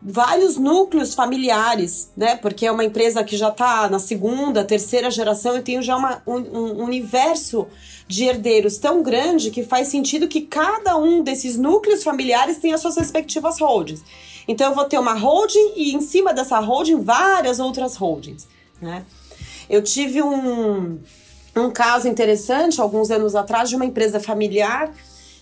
[0.01, 2.37] vários núcleos familiares, né?
[2.37, 6.23] Porque é uma empresa que já está na segunda, terceira geração e tem já uma,
[6.27, 7.67] um, um, universo
[8.07, 12.99] de herdeiros tão grande que faz sentido que cada um desses núcleos familiares tenha suas
[12.99, 14.05] respectivas holdings.
[14.47, 18.47] Então eu vou ter uma holding e em cima dessa holding várias outras holdings,
[18.81, 19.05] né?
[19.71, 20.99] Eu tive um,
[21.57, 24.93] um caso interessante alguns anos atrás de uma empresa familiar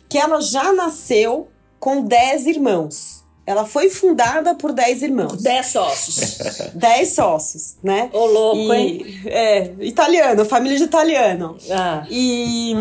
[0.08, 1.48] que ela já nasceu
[1.80, 3.22] com 10 irmãos.
[3.44, 5.42] Ela foi fundada por 10 irmãos.
[5.42, 6.38] 10 sócios.
[6.74, 8.08] 10 sócios, né?
[8.12, 9.20] Ô, louco, e, hein?
[9.26, 11.56] É, italiano, família de italiano.
[11.70, 12.06] Ah.
[12.08, 12.74] E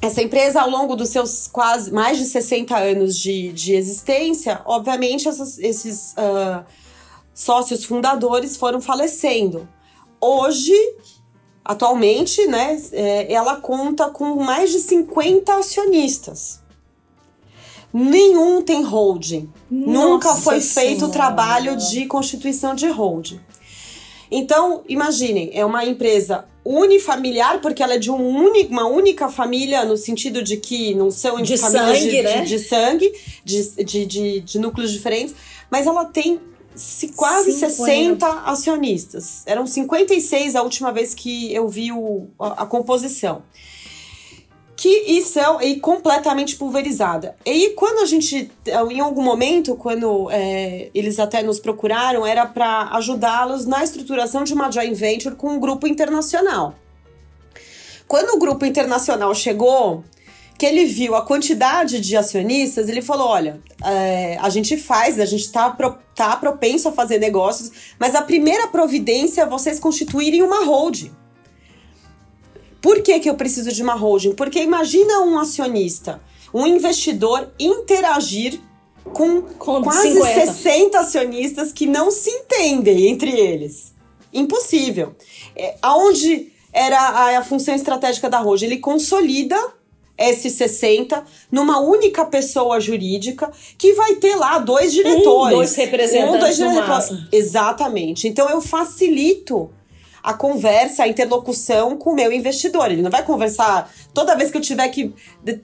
[0.00, 5.28] essa empresa, ao longo dos seus quase mais de 60 anos de, de existência, obviamente
[5.28, 6.64] essas, esses uh,
[7.32, 9.68] sócios fundadores foram falecendo.
[10.20, 10.74] Hoje,
[11.64, 16.62] atualmente, né, é, ela conta com mais de 50 acionistas
[17.92, 19.50] nenhum tem holding.
[19.70, 23.38] Nossa Nunca foi feito o trabalho de constituição de holding.
[24.30, 29.96] Então, imaginem, é uma empresa unifamiliar, porque ela é de um uma única família, no
[29.96, 32.40] sentido de que não são de famílias sangue, de, né?
[32.40, 33.12] de, de sangue,
[33.44, 35.34] de, de, de, de, núcleos diferentes,
[35.70, 36.40] mas ela tem
[36.74, 37.70] se, quase 50.
[37.70, 39.42] 60 acionistas.
[39.46, 43.42] Eram 56 a última vez que eu vi o, a, a composição
[44.82, 47.36] que isso é e completamente pulverizada.
[47.46, 48.50] E quando a gente,
[48.90, 54.52] em algum momento, quando é, eles até nos procuraram, era para ajudá-los na estruturação de
[54.52, 56.74] uma joint venture com um grupo internacional.
[58.08, 60.02] Quando o grupo internacional chegou,
[60.62, 65.24] que ele viu a quantidade de acionistas, ele falou: olha, é, a gente faz, a
[65.24, 70.40] gente está pro, tá propenso a fazer negócios, mas a primeira providência é vocês constituírem
[70.40, 71.10] uma holding.
[72.80, 74.34] Por que, que eu preciso de uma holding?
[74.34, 76.22] Porque imagina um acionista,
[76.54, 78.60] um investidor interagir
[79.02, 80.52] com, com quase 50.
[80.52, 83.92] 60 acionistas que não se entendem entre eles.
[84.32, 85.16] Impossível.
[85.56, 88.66] É, aonde era a, a função estratégica da holding?
[88.66, 89.81] Ele consolida
[90.22, 95.54] esses 60 numa única pessoa jurídica que vai ter lá dois diretores.
[95.54, 96.34] Um, dois representantes.
[96.34, 97.10] Um, dois diretores.
[97.32, 98.28] Exatamente.
[98.28, 99.70] Então eu facilito
[100.22, 102.90] a conversa, a interlocução com o meu investidor.
[102.90, 105.12] Ele não vai conversar toda vez que eu tiver que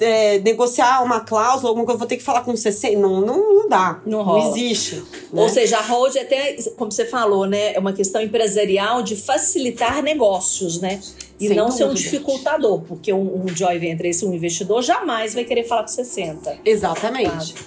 [0.01, 2.97] é, negociar uma cláusula, alguma coisa, eu vou ter que falar com você.
[2.97, 4.01] Não, não, não dá.
[4.05, 4.43] Não, rola.
[4.43, 4.97] não existe.
[5.33, 5.43] Né?
[5.43, 7.75] Ou seja, a hold é até, como você falou, né?
[7.75, 11.01] É uma questão empresarial de facilitar negócios, né?
[11.41, 11.85] E Sem não dúvida.
[11.87, 15.83] ser um dificultador, porque um, um joint venture, esse um investidor, jamais vai querer falar
[15.83, 16.59] com 60.
[16.65, 17.55] Exatamente.
[17.55, 17.61] Tá?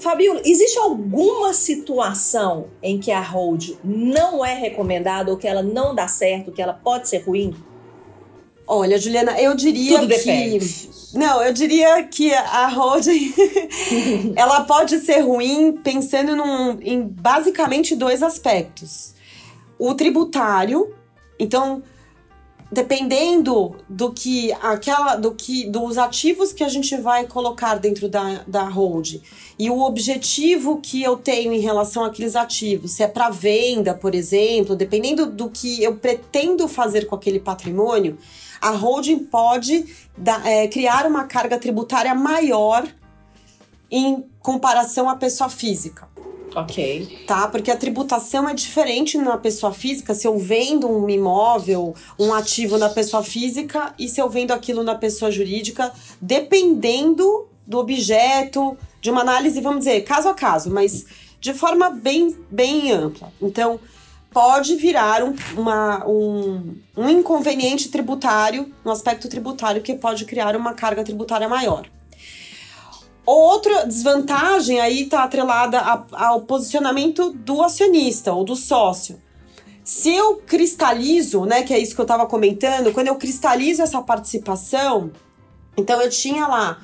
[0.00, 5.94] Fabiola, existe alguma situação em que a hold não é recomendada ou que ela não
[5.94, 7.54] dá certo, que ela pode ser ruim?
[8.66, 10.90] Olha, Juliana, eu diria Tudo que depende.
[11.12, 13.34] não, eu diria que a holding
[14.36, 19.12] ela pode ser ruim pensando num, em basicamente dois aspectos.
[19.78, 20.94] O tributário,
[21.38, 21.82] então
[22.70, 28.44] dependendo do que aquela do que dos ativos que a gente vai colocar dentro da,
[28.46, 29.20] da hold
[29.58, 34.14] e o objetivo que eu tenho em relação àqueles ativos, se é para venda, por
[34.14, 38.16] exemplo, dependendo do que eu pretendo fazer com aquele patrimônio,
[38.60, 42.86] a holding pode da, é, criar uma carga tributária maior
[43.90, 46.08] em comparação à pessoa física.
[46.54, 47.24] Ok.
[47.26, 47.46] Tá?
[47.48, 50.14] Porque a tributação é diferente na pessoa física.
[50.14, 54.82] Se eu vendo um imóvel, um ativo na pessoa física e se eu vendo aquilo
[54.82, 61.06] na pessoa jurídica, dependendo do objeto, de uma análise, vamos dizer, caso a caso, mas
[61.40, 63.32] de forma bem, bem ampla.
[63.40, 63.78] Então,
[64.32, 70.56] pode virar um, uma, um, um inconveniente tributário, no um aspecto tributário, que pode criar
[70.56, 71.86] uma carga tributária maior.
[73.24, 75.80] Outra desvantagem aí está atrelada
[76.12, 79.20] ao posicionamento do acionista ou do sócio.
[79.84, 84.00] Se eu cristalizo, né, que é isso que eu estava comentando, quando eu cristalizo essa
[84.00, 85.10] participação,
[85.76, 86.80] então eu tinha lá,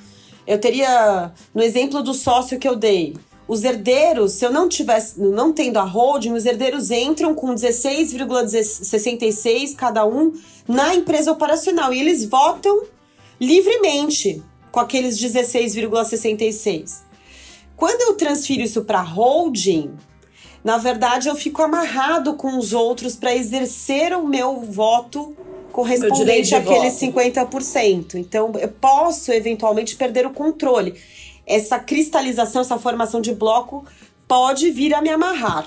[0.47, 3.17] eu teria, no exemplo do sócio que eu dei,
[3.49, 9.77] os herdeiros, se eu não tivesse, não tendo a holding, os herdeiros entram com 16,66
[9.77, 10.33] cada um
[10.67, 12.83] na empresa operacional e eles votam
[13.41, 14.43] livremente
[14.77, 16.99] com aqueles 16,66.
[17.75, 19.95] Quando eu transfiro isso para holding,
[20.63, 25.35] na verdade eu fico amarrado com os outros para exercer o meu voto
[25.73, 28.17] correspondente àqueles 50%.
[28.17, 30.95] Então eu posso eventualmente perder o controle.
[31.47, 33.83] Essa cristalização, essa formação de bloco
[34.29, 35.67] pode vir a me amarrar.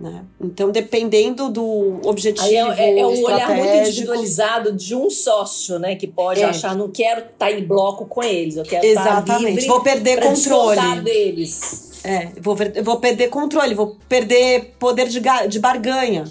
[0.00, 0.24] Né?
[0.40, 2.46] Então, dependendo do objetivo.
[2.46, 5.94] Aí é, é, é um olhar muito individualizado de um sócio, né?
[5.94, 6.46] Que pode é.
[6.46, 9.20] achar, não quero estar tá em bloco com eles, eu quero Exatamente.
[9.20, 11.00] estar livre Vou perder controle.
[11.02, 12.00] deles.
[12.02, 16.24] É, vou, vou perder controle, vou perder poder de, de barganha,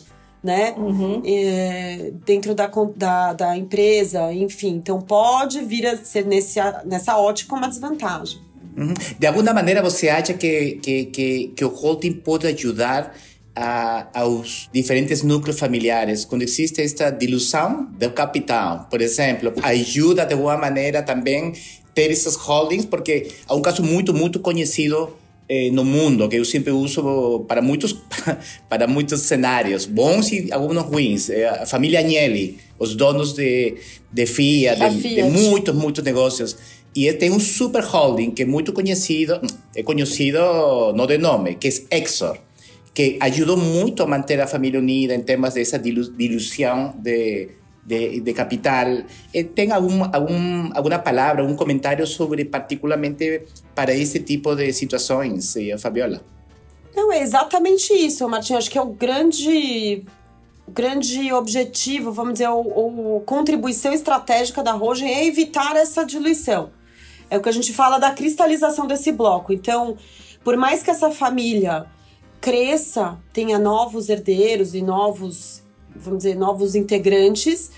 [0.43, 0.74] né?
[0.76, 1.22] Uhum.
[1.24, 4.78] É, dentro da, da, da, empresa, enfim.
[4.78, 8.39] Então pode vir a ser nesse, nessa ótica uma desvantagem.
[8.76, 8.95] Uhum.
[9.20, 13.13] De alguma maneira você acha que, que, que, que o holding pode ajudar
[13.56, 20.34] a, aos diferentes núcleos familiares, quando existe esta dilusão do capital, por exemplo, ajuda de
[20.34, 21.54] alguma maneira também
[21.93, 25.14] ter esses holdings, porque há um caso muito, muito conhecido
[25.50, 27.93] eh, no mundo, que eu sempre uso para muitos,
[28.70, 31.30] para muitos cenários, bons e alguns ruins.
[31.30, 33.76] É a família Agnelli, os donos de,
[34.14, 35.16] de Fiat, de, Fiat.
[35.16, 36.56] de muitos, muitos negócios.
[36.95, 39.41] E tem um super holding que é muito conhecido,
[39.76, 40.38] é conhecido
[40.95, 42.38] não de nome, que é Exor,
[43.00, 48.34] que ajudou muito a manter a família unida em temas dessa dilusão de de, de
[48.34, 48.88] capital.
[49.34, 53.43] Eh, ¿Tem algum, algum, alguma palavra, algum comentário sobre, particularmente,
[53.74, 56.22] para esse tipo de situações, eh, Fabiola?
[56.93, 58.60] Não, é exatamente isso, Martinho.
[58.60, 60.04] Acho que é o grande
[60.68, 62.52] grande objetivo, vamos dizer, a
[63.26, 66.70] contribuição estratégica da Rogen é evitar essa diluição.
[67.28, 69.52] É o que a gente fala da cristalização desse bloco.
[69.52, 69.97] Então,
[70.43, 71.88] por mais que essa família
[72.41, 75.63] cresça, tenha novos herdeiros e novos
[75.99, 77.71] vamos dizer, novos integrantes.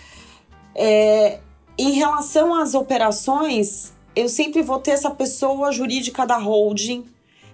[0.75, 1.39] É,
[1.77, 7.05] em relação às operações, eu sempre vou ter essa pessoa jurídica da holding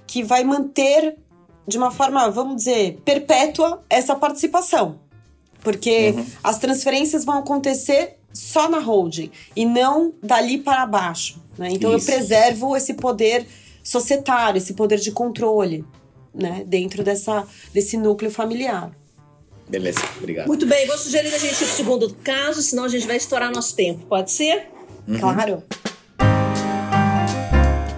[0.05, 1.17] que vai manter
[1.67, 4.99] de uma forma, vamos dizer, perpétua essa participação.
[5.61, 6.25] Porque uhum.
[6.43, 11.41] as transferências vão acontecer só na holding e não dali para baixo.
[11.57, 11.69] Né?
[11.71, 12.09] Então Isso.
[12.09, 13.45] eu preservo esse poder
[13.83, 15.83] societário, esse poder de controle
[16.33, 16.63] né?
[16.65, 18.91] dentro dessa, desse núcleo familiar.
[19.69, 20.47] Beleza, obrigado.
[20.47, 23.51] Muito bem, vou sugerir a gente ir pro segundo caso, senão a gente vai estourar
[23.51, 24.05] nosso tempo.
[24.05, 24.69] Pode ser?
[25.07, 25.19] Uhum.
[25.19, 25.63] Claro.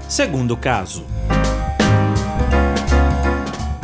[0.08, 1.06] Segundo caso.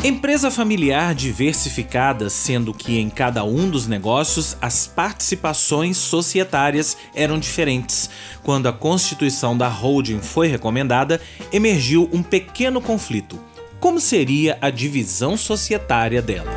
[0.04, 8.08] Empresa familiar diversificada, sendo que em cada um dos negócios as participações societárias eram diferentes.
[8.43, 11.20] Quando a constituição da holding foi recomendada,
[11.52, 13.39] emergiu um pequeno conflito.
[13.86, 16.50] Como seria a divisão societária dela?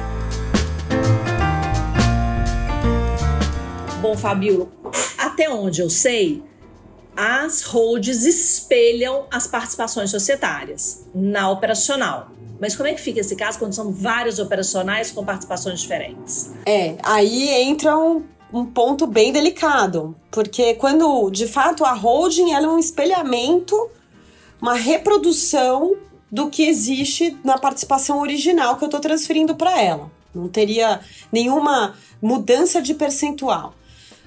[4.01, 4.73] Bom, Fabio,
[5.19, 6.43] até onde eu sei,
[7.15, 12.31] as holds espelham as participações societárias na operacional.
[12.59, 16.55] Mas como é que fica esse caso quando são vários operacionais com participações diferentes?
[16.65, 22.69] É, aí entra um, um ponto bem delicado, porque quando de fato a holding ela
[22.69, 23.91] é um espelhamento,
[24.63, 30.11] uma reprodução do que existe na participação original que eu estou transferindo para ela.
[30.35, 31.01] Não teria
[31.33, 33.75] nenhuma mudança de percentual.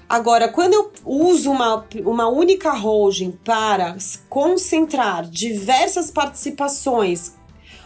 [0.08, 3.96] Agora, quando eu uso uma, uma única holding para
[4.28, 7.32] concentrar diversas participações,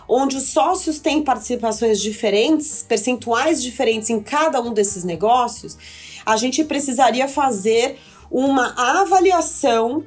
[0.09, 5.79] onde os sócios têm participações diferentes, percentuais diferentes em cada um desses negócios,
[6.25, 7.99] a gente precisaria fazer
[8.31, 10.05] uma avaliação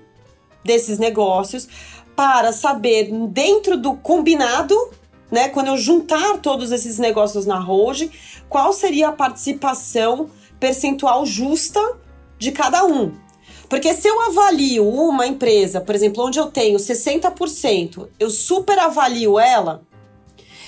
[0.63, 1.69] desses negócios
[2.19, 4.75] para saber dentro do combinado,
[5.31, 8.11] né, quando eu juntar todos esses negócios na holding,
[8.49, 11.79] qual seria a participação percentual justa
[12.37, 13.13] de cada um.
[13.69, 19.39] Porque se eu avalio uma empresa, por exemplo, onde eu tenho 60%, eu super avalio
[19.39, 19.87] ela,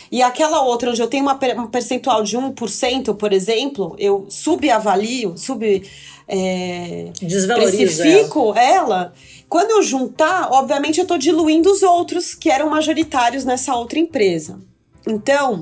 [0.10, 5.38] e aquela outra onde eu tenho uma, um percentual de 1%, por exemplo, eu subavalio,
[5.38, 5.84] sub.
[6.30, 7.12] É,
[7.56, 8.58] precifico ela.
[8.62, 9.14] ela.
[9.52, 14.62] Quando eu juntar, obviamente eu estou diluindo os outros que eram majoritários nessa outra empresa.
[15.06, 15.62] Então,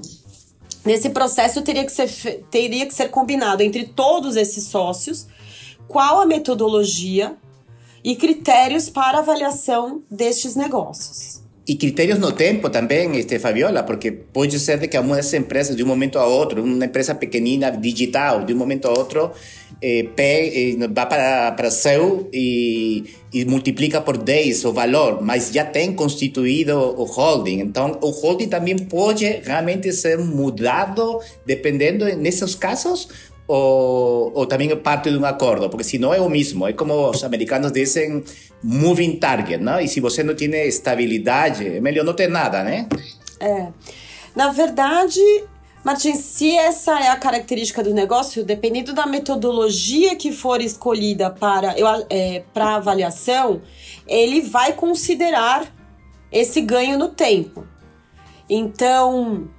[0.86, 5.26] nesse processo teria que ser, teria que ser combinado entre todos esses sócios
[5.88, 7.36] qual a metodologia
[8.04, 11.39] e critérios para avaliação destes negócios.
[11.70, 15.84] E critérios no tempo também, este, Fabiola, porque pode ser que uma dessas empresas, de
[15.84, 19.32] um momento a outro, uma empresa pequenina, digital, de um momento a outro,
[19.80, 25.52] eh, pe, eh, vai para, para céu e, e multiplica por 10 o valor, mas
[25.52, 27.60] já tem constituído o holding.
[27.60, 33.10] Então, o holding também pode realmente ser mudado, dependendo, nesses casos,
[33.52, 37.08] o, o también parte de un acuerdo, porque si no es lo mismo, es como
[37.08, 38.24] los americanos dicen
[38.62, 39.82] moving target, ¿no?
[39.82, 42.88] Y si você não tem estabilidade, é melhor não ter nada, né?
[43.40, 43.70] É.
[44.36, 45.20] Na verdade,
[45.84, 51.74] Martins, se essa é a característica do negócio, dependendo da metodologia que for escolhida para,
[52.08, 53.64] é, para avaliação,
[54.08, 55.66] ele vai considerar
[56.32, 57.66] esse ganho no tempo.
[58.48, 59.50] Então,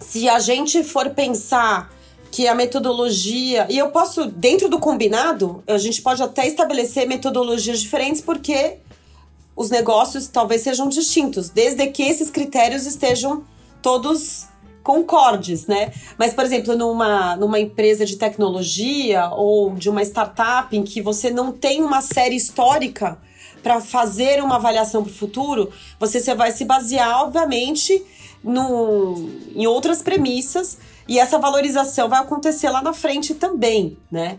[0.00, 1.90] se a gente for pensar
[2.30, 3.66] que a metodologia.
[3.68, 8.78] E eu posso, dentro do combinado, a gente pode até estabelecer metodologias diferentes, porque
[9.56, 13.44] os negócios talvez sejam distintos, desde que esses critérios estejam
[13.82, 14.48] todos
[14.82, 15.92] concordes, né?
[16.16, 21.30] Mas, por exemplo, numa, numa empresa de tecnologia ou de uma startup em que você
[21.30, 23.18] não tem uma série histórica
[23.62, 28.02] para fazer uma avaliação para o futuro, você, vai se basear, obviamente,
[28.42, 30.78] no, em outras premissas
[31.08, 34.38] e essa valorização vai acontecer lá na frente também, né?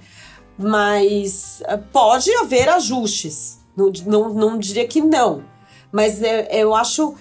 [0.57, 5.43] Mas eh, pode haver ajustes, não, não, não diria que não,
[5.91, 7.16] mas eu acho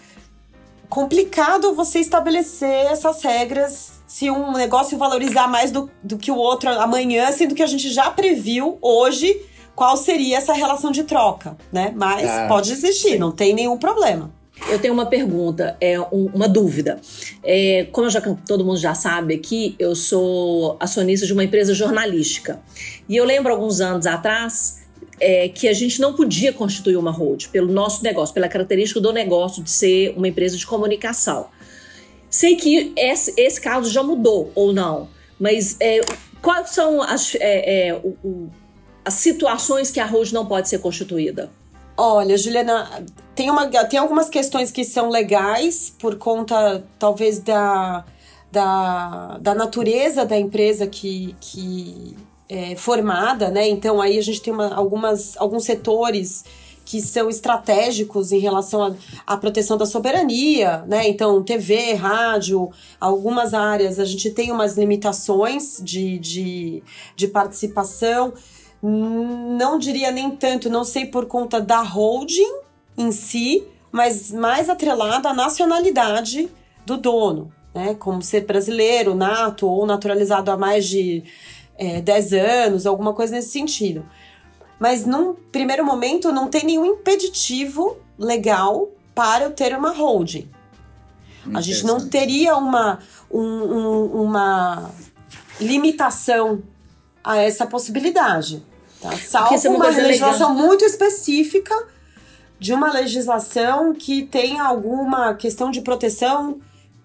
[0.88, 6.68] complicado você estabelecer essas regras se um negócio valorizar mais do, do que o outro
[6.68, 9.40] amanhã, sendo que a gente já previu hoje
[9.74, 11.92] qual seria essa relação de troca, né?
[11.96, 13.18] Mas ah, pode existir, sim.
[13.18, 14.30] não tem nenhum problema.
[14.68, 17.00] Eu tenho uma pergunta, é um, uma dúvida.
[17.42, 22.60] É, como já, todo mundo já sabe aqui, eu sou acionista de uma empresa jornalística.
[23.08, 24.80] E eu lembro alguns anos atrás
[25.18, 29.12] é, que a gente não podia constituir uma hold pelo nosso negócio, pela característica do
[29.12, 31.48] negócio de ser uma empresa de comunicação.
[32.28, 35.08] Sei que esse, esse caso já mudou ou não,
[35.38, 36.00] mas é,
[36.40, 38.50] quais são as, é, é, o, o,
[39.04, 41.50] as situações que a hold não pode ser constituída?
[42.02, 48.06] Olha, Juliana, tem, uma, tem algumas questões que são legais por conta, talvez, da,
[48.50, 52.16] da, da natureza da empresa que, que
[52.48, 53.68] é formada, né?
[53.68, 56.42] Então, aí a gente tem uma, algumas, alguns setores
[56.86, 58.96] que são estratégicos em relação
[59.26, 61.06] à proteção da soberania, né?
[61.06, 66.82] Então, TV, rádio, algumas áreas a gente tem umas limitações de, de,
[67.14, 68.32] de participação.
[68.82, 72.60] Não diria nem tanto, não sei por conta da holding
[72.96, 76.48] em si, mas mais atrelado à nacionalidade
[76.86, 77.94] do dono, né?
[77.94, 81.22] Como ser brasileiro, nato ou naturalizado há mais de
[81.76, 84.04] é, 10 anos, alguma coisa nesse sentido.
[84.78, 90.48] Mas num primeiro momento não tem nenhum impeditivo legal para eu ter uma holding.
[91.54, 92.98] A gente não teria uma,
[93.30, 94.90] um, um, uma
[95.60, 96.62] limitação
[97.24, 98.62] a essa possibilidade.
[99.00, 99.10] Tá?
[99.16, 100.66] Salvo é uma, uma legislação legal.
[100.66, 101.74] muito específica
[102.58, 106.60] de uma legislação que tem alguma questão de proteção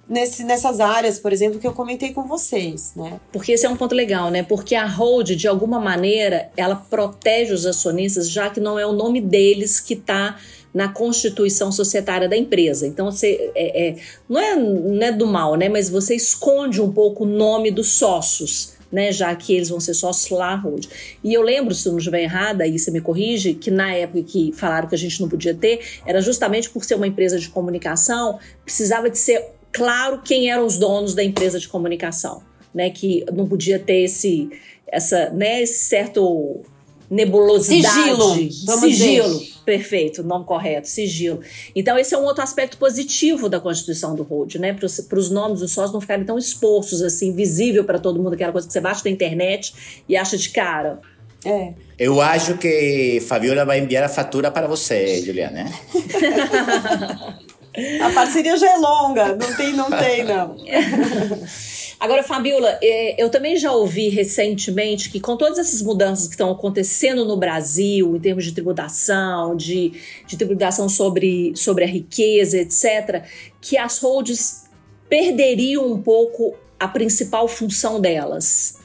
[0.07, 3.19] nesse, nessas áreas, por exemplo, que eu comentei com vocês, né?
[3.31, 4.43] Porque esse é um ponto legal, né?
[4.43, 8.91] Porque a hold, de alguma maneira, ela protege os acionistas, já que não é o
[8.91, 10.37] nome deles que está
[10.73, 12.85] na constituição societária da empresa.
[12.85, 13.95] Então, você é, é,
[14.27, 15.69] não, é, não é do mal, né?
[15.69, 19.93] Mas você esconde um pouco o nome dos sócios né, já que eles vão ser
[19.93, 20.85] sócios lá hold.
[21.21, 24.23] E eu lembro, se eu não estiver errada, aí você me corrige, que na época
[24.23, 27.49] que falaram que a gente não podia ter, era justamente por ser uma empresa de
[27.49, 29.43] comunicação, precisava de ser
[29.73, 32.41] claro quem eram os donos da empresa de comunicação,
[32.73, 34.49] né, que não podia ter esse
[34.87, 36.61] essa, né, esse certo
[37.09, 38.53] nebulosidade.
[38.53, 38.79] Sigilo.
[38.79, 39.39] sigilo.
[39.39, 39.54] Dizer.
[39.65, 41.39] Perfeito, nome correto, sigilo.
[41.75, 44.73] Então, esse é um outro aspecto positivo da constituição do Hold, né?
[44.73, 48.51] Para os nomes dos sócios não ficarem tão expostos, assim, visível para todo mundo, aquela
[48.51, 50.99] coisa que você baixa da internet e acha de cara.
[51.43, 51.73] É.
[51.97, 55.63] Eu acho que Fabiola vai enviar a fatura para você, Juliana.
[55.63, 55.71] Né?
[58.01, 60.55] a parceria já é longa, não tem, não tem, não.
[61.99, 66.51] Agora, Fabiola, é, eu também já ouvi recentemente que com todas essas mudanças que estão
[66.51, 69.93] acontecendo no Brasil, em termos de tributação, de,
[70.27, 73.23] de tributação sobre, sobre a riqueza, etc.,
[73.61, 74.65] que as holds
[75.07, 78.79] perderiam um pouco a principal função delas.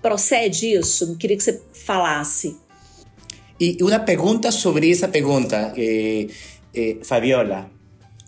[0.00, 1.16] Procede isso?
[1.16, 2.56] Queria que você falasse.
[3.60, 6.28] E uma pergunta sobre essa pergunta, eh,
[6.74, 7.70] eh, Fabiola.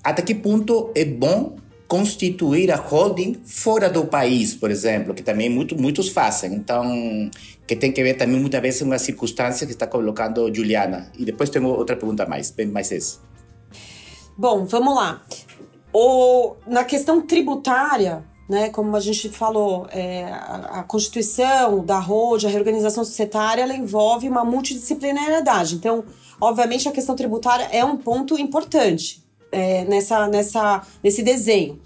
[0.05, 1.57] Até que ponto é bom
[1.93, 6.55] constituir a holding fora do país, por exemplo, que também muito, muitos fazem.
[6.55, 7.31] Então,
[7.67, 11.13] que tem que ver também muitas vezes uma circunstância que está colocando Juliana.
[11.19, 13.19] E depois tenho outra pergunta mais, bem mais essa.
[14.39, 15.21] Bom, vamos lá.
[15.93, 22.47] O, na questão tributária, né, como a gente falou, é, a, a, constituição da ROD,
[22.47, 25.75] a reorganização societária, ela envolve uma multidisciplinariedade.
[25.75, 26.05] Então,
[26.41, 29.22] obviamente, a questão tributária é um ponto importante
[29.53, 31.79] é, nessa, nessa, nesse desenho.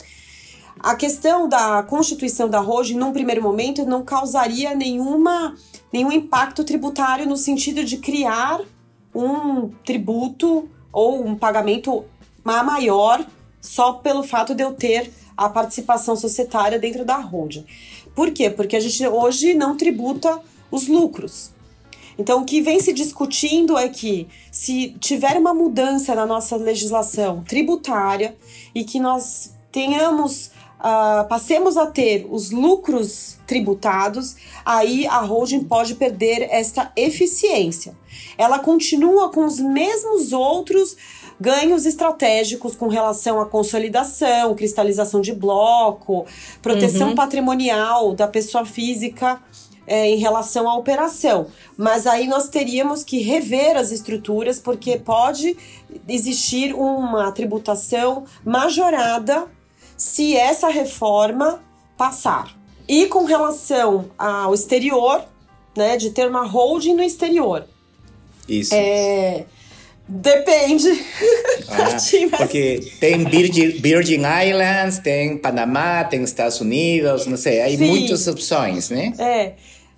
[0.79, 5.55] A questão da constituição da ROGE, num primeiro momento, não causaria nenhuma,
[5.93, 8.61] nenhum impacto tributário no sentido de criar
[9.15, 12.05] um tributo ou um pagamento
[12.45, 13.27] maior
[13.61, 17.67] só pelo fato de eu ter a participação societária dentro da ROGE.
[18.15, 18.49] Por quê?
[18.49, 20.41] Porque a gente hoje não tributa
[20.71, 21.51] os lucros.
[22.19, 27.45] Então, o que vem se discutindo é que, se tiver uma mudança na nossa legislação
[27.47, 28.37] tributária
[28.75, 35.95] e que nós tenhamos uh, passemos a ter os lucros tributados, aí a holding pode
[35.95, 37.97] perder esta eficiência.
[38.39, 40.97] Ela continua com os mesmos outros
[41.39, 46.25] ganhos estratégicos com relação à consolidação, cristalização de bloco,
[46.63, 47.15] proteção uhum.
[47.15, 49.41] patrimonial da pessoa física
[49.87, 51.47] é, em relação à operação.
[51.77, 55.57] Mas aí nós teríamos que rever as estruturas, porque pode
[56.09, 59.47] existir uma tributação majorada
[59.97, 61.63] se essa reforma
[61.97, 62.55] passar.
[62.89, 65.25] E com relação ao exterior,
[65.77, 67.67] né, de ter uma holding no exterior.
[68.49, 68.75] Isso.
[68.75, 69.45] É,
[70.09, 70.89] depende.
[71.69, 71.97] Ah,
[72.39, 78.89] porque tem Virgin, Virgin Islands, tem Panamá, tem Estados Unidos, não sei, há muitas opções,
[78.89, 79.13] né?
[79.19, 79.55] É.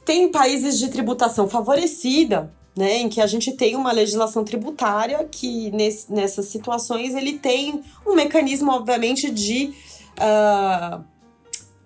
[0.08, 5.70] Tem países de tributação favorecida, né, em que a gente tem uma legislação tributária que
[5.70, 9.74] nesse, nessas situações ele tem um mecanismo, obviamente, de
[10.18, 11.04] uh,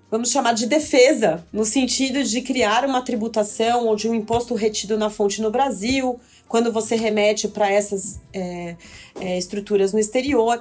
[0.08, 4.96] vamos chamar de defesa, no sentido de criar uma tributação ou de um imposto retido
[4.96, 8.76] na fonte no Brasil, quando você remete para essas é,
[9.20, 10.60] é, estruturas no exterior.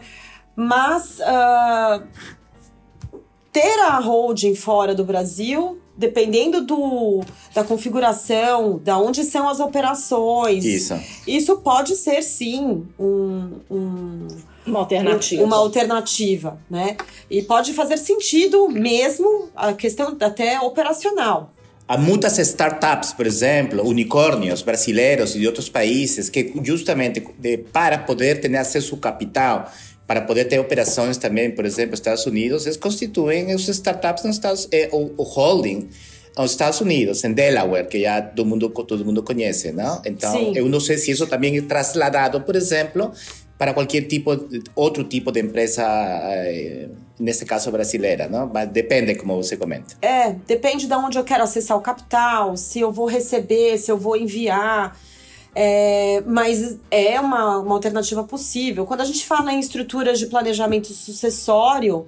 [0.56, 2.04] Mas uh,
[3.52, 7.22] ter a holding fora do Brasil dependendo do,
[7.54, 10.66] da configuração, da onde são as operações.
[10.66, 11.00] Isso.
[11.28, 14.28] Isso pode ser sim um, um
[14.66, 15.44] uma alternativa.
[15.44, 16.96] Uma alternativa, né?
[17.30, 21.52] E pode fazer sentido mesmo a questão até operacional.
[21.88, 27.98] Há muitas startups, por exemplo, unicórnios brasileiros e de outros países que justamente de, para
[27.98, 29.70] poder ter acesso ao capital
[30.12, 34.68] para poder ter operações também, por exemplo, Estados Unidos, eles constituem os startups nos Estados
[34.70, 35.88] eh, o, o holding
[36.36, 40.02] aos Estados Unidos, em Delaware, que já todo mundo todo mundo conhece, não?
[40.06, 40.52] Então, Sim.
[40.54, 43.14] eu não sei se isso também é trasladado, por exemplo,
[43.58, 44.32] para qualquer tipo
[44.76, 48.52] outro tipo de empresa, eh, nesse caso brasileira, não?
[48.54, 49.96] Mas depende, como você comenta.
[50.02, 53.98] É, depende de onde eu quero acessar o capital, se eu vou receber, se eu
[53.98, 54.94] vou enviar.
[55.54, 58.86] É, mas é uma, uma alternativa possível.
[58.86, 62.06] Quando a gente fala em estruturas de planejamento sucessório,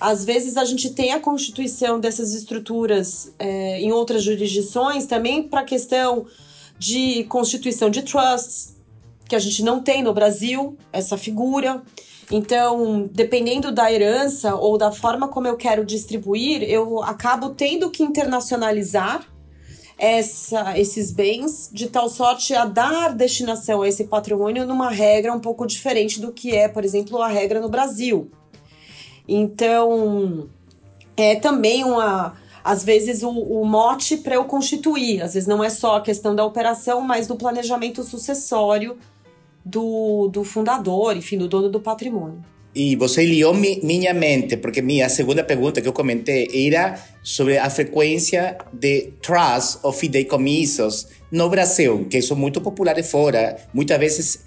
[0.00, 5.60] às vezes a gente tem a constituição dessas estruturas é, em outras jurisdições também para
[5.60, 6.26] a questão
[6.78, 8.76] de constituição de trusts,
[9.28, 11.82] que a gente não tem no Brasil, essa figura.
[12.30, 18.02] Então, dependendo da herança ou da forma como eu quero distribuir, eu acabo tendo que
[18.02, 19.26] internacionalizar
[20.04, 25.40] essa, esses bens de tal sorte a dar destinação a esse patrimônio numa regra um
[25.40, 28.30] pouco diferente do que é, por exemplo, a regra no Brasil.
[29.26, 30.48] Então,
[31.16, 32.36] é também uma.
[32.62, 35.22] Às vezes, o, o mote para eu constituir.
[35.22, 38.98] Às vezes, não é só a questão da operação, mas do planejamento sucessório
[39.64, 42.42] do, do fundador, enfim, do dono do patrimônio.
[42.74, 47.56] E você liou mi, minha mente, porque minha segunda pergunta que eu comentei era sobre
[47.56, 53.56] a frequência de trust ou fideicomissos no Brasil, que são muito populares fora.
[53.72, 54.40] Muitas vezes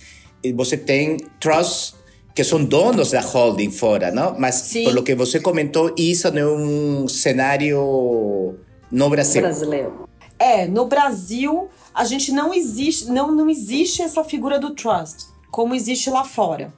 [0.43, 1.95] eh, você tem trusts
[2.35, 4.37] que são donos da holding fora, não?
[4.37, 4.83] Mas Sim.
[4.83, 8.59] por lo que você comentou, isso não é um cenário
[8.91, 9.41] no Brasil.
[9.41, 10.07] Brasileiro.
[10.37, 15.73] É, no Brasil a gente não existe, não, não existe essa figura do trust como
[15.73, 16.71] existe lá fora.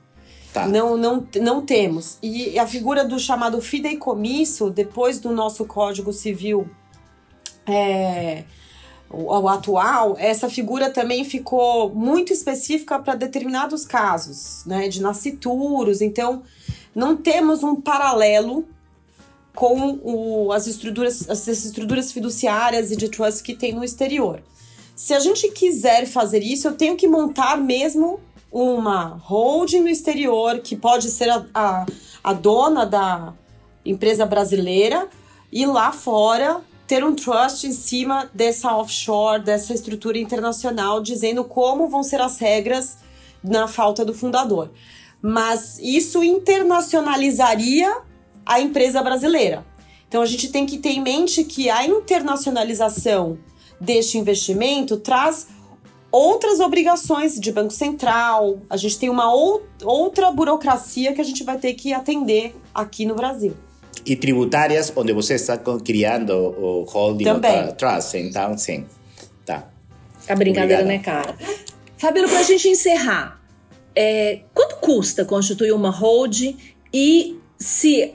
[0.54, 0.68] Tá.
[0.68, 2.18] Não, não, não temos.
[2.24, 6.68] E a figura do chamado fideicomisso, depois do nosso Código Civil
[7.68, 8.44] é,
[9.10, 16.02] o, o atual, essa figura também ficou muito específica para determinados casos, né, de nascituros.
[16.02, 16.44] Então,
[16.96, 18.68] não temos um paralelo
[19.56, 24.42] com o, as estruturas, as estruturas fiduciárias e de trust que tem no exterior.
[24.96, 28.20] Se a gente quiser fazer isso, eu tenho que montar mesmo
[28.52, 31.86] uma holding no exterior, que pode ser a, a,
[32.24, 33.34] a dona da
[33.86, 35.08] empresa brasileira,
[35.52, 41.88] e lá fora ter um trust em cima dessa offshore, dessa estrutura internacional, dizendo como
[41.88, 42.98] vão ser as regras
[43.44, 44.72] na falta do fundador.
[45.22, 47.96] Mas isso internacionalizaria
[48.46, 49.66] a empresa brasileira.
[50.08, 53.38] Então a gente tem que ter em mente que a internacionalização
[53.80, 55.48] deste investimento traz
[56.12, 58.60] outras obrigações de Banco Central.
[58.70, 63.06] A gente tem uma ou, outra burocracia que a gente vai ter que atender aqui
[63.06, 63.54] no Brasil.
[64.06, 67.72] E tributárias, onde você está criando o holding Também.
[67.74, 68.18] trust.
[68.18, 68.86] Então, sim.
[69.46, 69.68] Tá.
[70.28, 70.86] A brincadeira, Obrigada.
[70.86, 71.36] né, cara?
[71.98, 73.42] Fabíola, para a gente encerrar,
[73.96, 76.58] é, quanto custa constituir uma holding
[76.94, 78.14] e se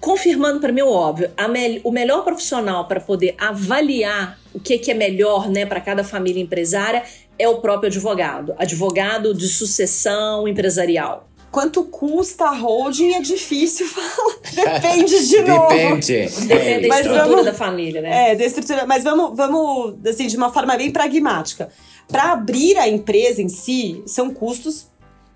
[0.00, 4.90] confirmando para mim o óbvio, me o melhor profissional para poder avaliar o que, que
[4.90, 7.04] é melhor né, para cada família empresária
[7.38, 11.28] é o próprio advogado, advogado de sucessão empresarial.
[11.50, 14.36] Quanto custa a holding é difícil falar.
[14.54, 15.68] Depende de novo.
[15.68, 16.46] Depende.
[16.46, 18.30] Depende da estrutura vamos, da família, né?
[18.30, 18.86] É, da estrutura.
[18.86, 21.68] Mas vamos, vamos assim, de uma forma bem pragmática.
[22.06, 24.86] Para abrir a empresa em si, são custos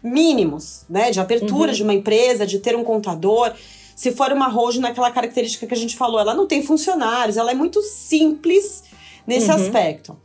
[0.03, 1.11] mínimos, né?
[1.11, 1.77] De abertura uhum.
[1.77, 3.53] de uma empresa, de ter um contador.
[3.95, 7.51] Se for uma holding naquela característica que a gente falou, ela não tem funcionários, ela
[7.51, 8.85] é muito simples
[9.27, 9.57] nesse uhum.
[9.57, 10.17] aspecto.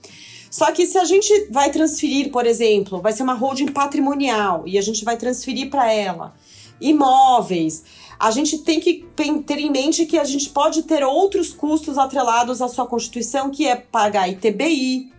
[0.50, 4.78] Só que se a gente vai transferir, por exemplo, vai ser uma holding patrimonial e
[4.78, 6.34] a gente vai transferir para ela
[6.82, 7.84] imóveis,
[8.20, 9.06] a gente tem que
[9.46, 13.68] ter em mente que a gente pode ter outros custos atrelados à sua constituição, que
[13.68, 15.12] é pagar ITBI.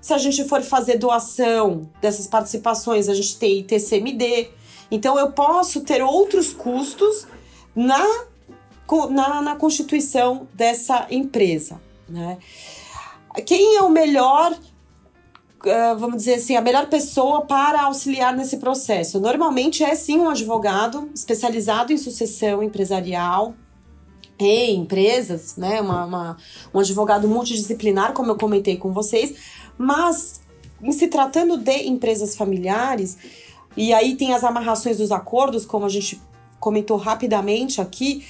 [0.00, 4.50] Se a gente for fazer doação dessas participações, a gente tem ITCMD.
[4.90, 7.26] Então eu posso ter outros custos
[7.74, 8.04] na,
[9.10, 11.80] na, na constituição dessa empresa.
[12.08, 12.38] Né?
[13.46, 14.54] Quem é o melhor
[15.64, 19.20] ah, vamos dizer assim, a melhor pessoa para auxiliar nesse processo?
[19.20, 23.54] Normalmente é sim um advogado especializado em sucessão empresarial
[24.38, 25.80] em empresas, né?
[25.80, 26.36] Uma, uma,
[26.74, 29.34] um advogado multidisciplinar, como eu comentei com vocês,
[29.78, 30.40] mas
[30.82, 33.16] em se tratando de empresas familiares,
[33.76, 36.20] e aí tem as amarrações dos acordos, como a gente
[36.62, 38.24] comentou rapidamente aqui,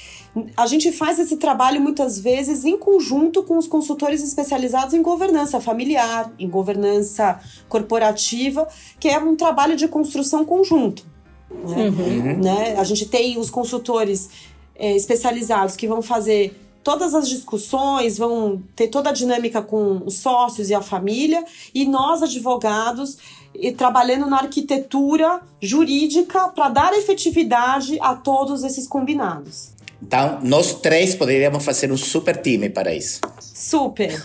[0.56, 5.60] a gente faz esse trabalho muitas vezes em conjunto com os consultores especializados em governança
[5.60, 8.66] familiar, em governança corporativa,
[8.98, 11.04] que é um trabalho de construção conjunto.
[11.50, 11.90] Né?
[11.90, 12.42] Uhum.
[12.42, 12.74] Né?
[12.78, 14.30] A gente tem os consultores
[14.74, 20.16] é, especializados que vão fazer todas as discussões, vão ter toda a dinâmica com os
[20.16, 23.18] sócios e a família, e nós, advogados,
[23.54, 29.72] e trabalhando na arquitetura jurídica para dar efetividade a todos esses combinados.
[30.04, 33.20] Então, nós três poderíamos fazer um super time para isso.
[33.40, 34.20] Super.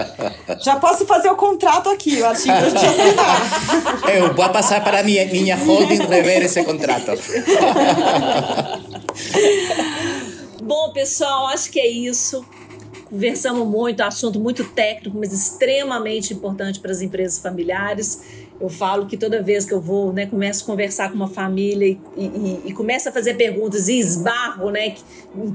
[0.64, 4.16] Já posso fazer o contrato aqui, Martinho, pra gente assinar.
[4.16, 7.12] Eu vou passar para a minha, minha holding rever esse contrato.
[10.68, 12.44] Bom, pessoal, acho que é isso.
[13.06, 18.22] Conversamos muito, assunto muito técnico, mas extremamente importante para as empresas familiares.
[18.60, 21.86] Eu falo que toda vez que eu vou, né, começo a conversar com uma família
[21.86, 24.94] e, e, e começo a fazer perguntas e esbarro, né,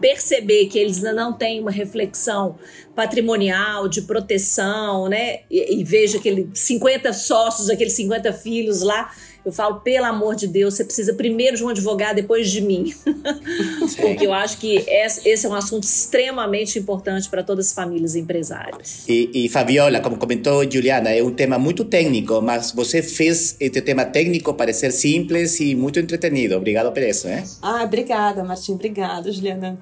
[0.02, 2.56] perceber que eles ainda não têm uma reflexão
[2.96, 9.12] patrimonial, de proteção, né, e, e vejo aqueles 50 sócios, aqueles 50 filhos lá,
[9.46, 12.94] eu falo, pelo amor de Deus, você precisa primeiro de um advogado, depois de mim.
[14.00, 19.04] Porque eu acho que esse é um assunto extremamente importante para todas as famílias empresárias.
[19.08, 23.82] E, e, Fabiola, como comentou Juliana, é um tema muito técnico, mas você fez este
[23.82, 26.56] tema técnico parecer simples e muito entretenido.
[26.56, 27.44] Obrigado por isso, né?
[27.62, 28.74] Ah, obrigada, Martim.
[28.74, 29.78] Obrigada, Juliana.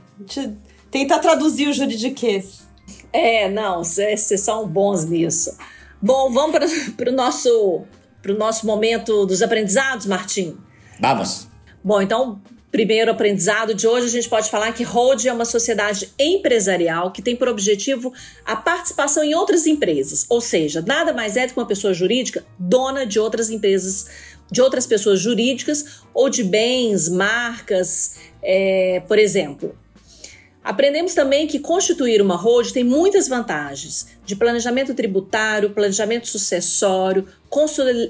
[0.89, 2.62] Tenta traduzir o juridiquês.
[3.14, 5.55] É, não, vocês são bons nisso.
[6.01, 6.59] Bom, vamos
[6.97, 7.86] para o nosso
[8.22, 10.57] para o nosso momento dos aprendizados, Martim?
[10.99, 11.47] Vamos.
[11.84, 12.41] Bom, então,
[12.72, 17.22] primeiro aprendizado de hoje, a gente pode falar que Hold é uma sociedade empresarial que
[17.22, 18.13] tem por objetivo
[18.45, 22.45] a participação em outras empresas, ou seja, nada mais é do que uma pessoa jurídica
[22.57, 24.07] dona de outras empresas,
[24.49, 29.76] de outras pessoas jurídicas ou de bens, marcas, é, por exemplo.
[30.64, 37.28] Aprendemos também que constituir uma hold tem muitas vantagens de planejamento tributário, planejamento sucessório,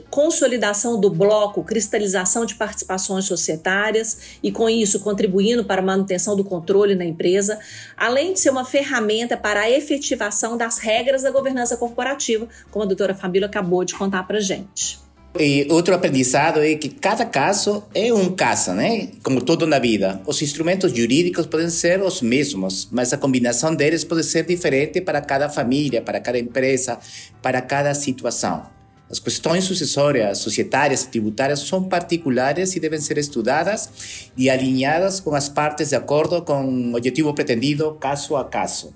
[0.10, 6.44] consolidação do bloco, cristalização de participações societárias e, com isso, contribuindo para a manutenção do
[6.44, 7.58] controle na empresa,
[7.96, 12.88] além de ser uma ferramenta para a efetivação das regras da governança corporativa, como a
[12.88, 15.00] doutora Fabíola acabou de contar para gente.
[15.40, 19.08] E outro aprendizado é que cada caso é um caso, né?
[19.24, 20.22] Como tudo na vida.
[20.26, 25.22] Os instrumentos jurídicos podem ser os mesmos, mas a combinação deles pode ser diferente para
[25.22, 27.00] cada família, para cada empresa,
[27.42, 28.64] para cada situação.
[29.10, 33.90] As questões sucessórias, societárias e tributárias são particulares e devem ser estudadas
[34.38, 38.94] e alinhadas com as partes de acordo com o objetivo pretendido, caso a caso.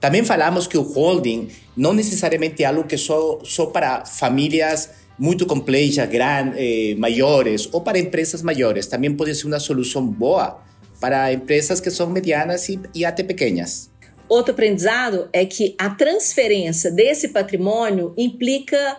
[0.00, 5.46] Também falamos que o holding não necessariamente é algo que só, só para famílias muito
[5.46, 8.88] complexas, grandes, eh, maiores, ou para empresas maiores.
[8.88, 10.60] Também pode ser uma solução boa
[11.00, 13.88] para empresas que são medianas e, e até pequenas.
[14.28, 18.96] Outro aprendizado é que a transferência desse patrimônio implica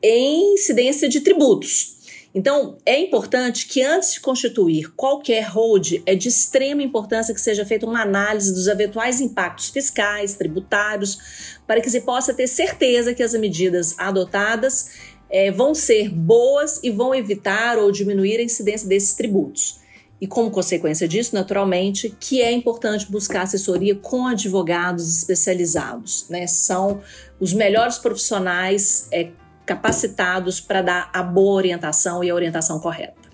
[0.00, 1.96] em incidência de tributos.
[2.36, 7.64] Então, é importante que antes de constituir qualquer hold, é de extrema importância que seja
[7.64, 13.22] feita uma análise dos eventuais impactos fiscais, tributários, para que se possa ter certeza que
[13.22, 14.90] as medidas adotadas
[15.30, 19.80] é, vão ser boas e vão evitar ou diminuir a incidência desses tributos.
[20.20, 26.46] E como consequência disso, naturalmente, que é importante buscar assessoria com advogados especializados, né?
[26.46, 27.02] São
[27.38, 29.28] os melhores profissionais é,
[29.66, 33.26] capacitados para dar a boa orientação e a orientação correta.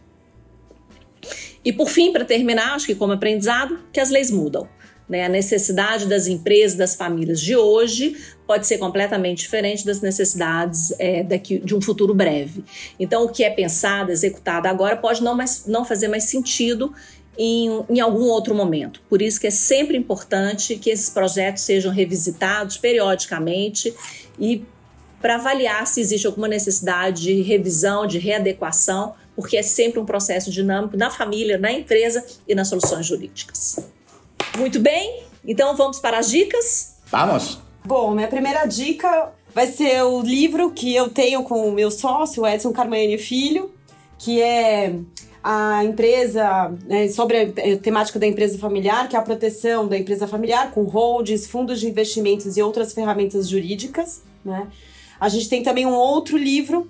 [1.64, 4.68] E por fim, para terminar, acho que como aprendizado, que as leis mudam.
[5.12, 5.26] Né?
[5.26, 11.22] A necessidade das empresas, das famílias de hoje pode ser completamente diferente das necessidades é,
[11.22, 12.64] daqui, de um futuro breve.
[12.98, 16.94] Então, o que é pensado, executado agora pode não, mais, não fazer mais sentido
[17.36, 19.02] em, em, algum outro momento.
[19.06, 23.94] Por isso que é sempre importante que esses projetos sejam revisitados periodicamente
[24.40, 24.64] e
[25.20, 30.50] para avaliar se existe alguma necessidade de revisão, de readequação, porque é sempre um processo
[30.50, 33.76] dinâmico na família, na empresa e nas soluções jurídicas.
[34.56, 36.96] Muito bem, então vamos para as dicas?
[37.06, 37.58] Vamos!
[37.84, 42.46] Bom, minha primeira dica vai ser o livro que eu tenho com o meu sócio,
[42.46, 43.72] Edson Carmani Filho,
[44.18, 44.94] que é
[45.42, 50.28] a empresa, né, sobre a temática da empresa familiar, que é a proteção da empresa
[50.28, 54.22] familiar com holds, fundos de investimentos e outras ferramentas jurídicas.
[54.44, 54.68] Né?
[55.20, 56.88] A gente tem também um outro livro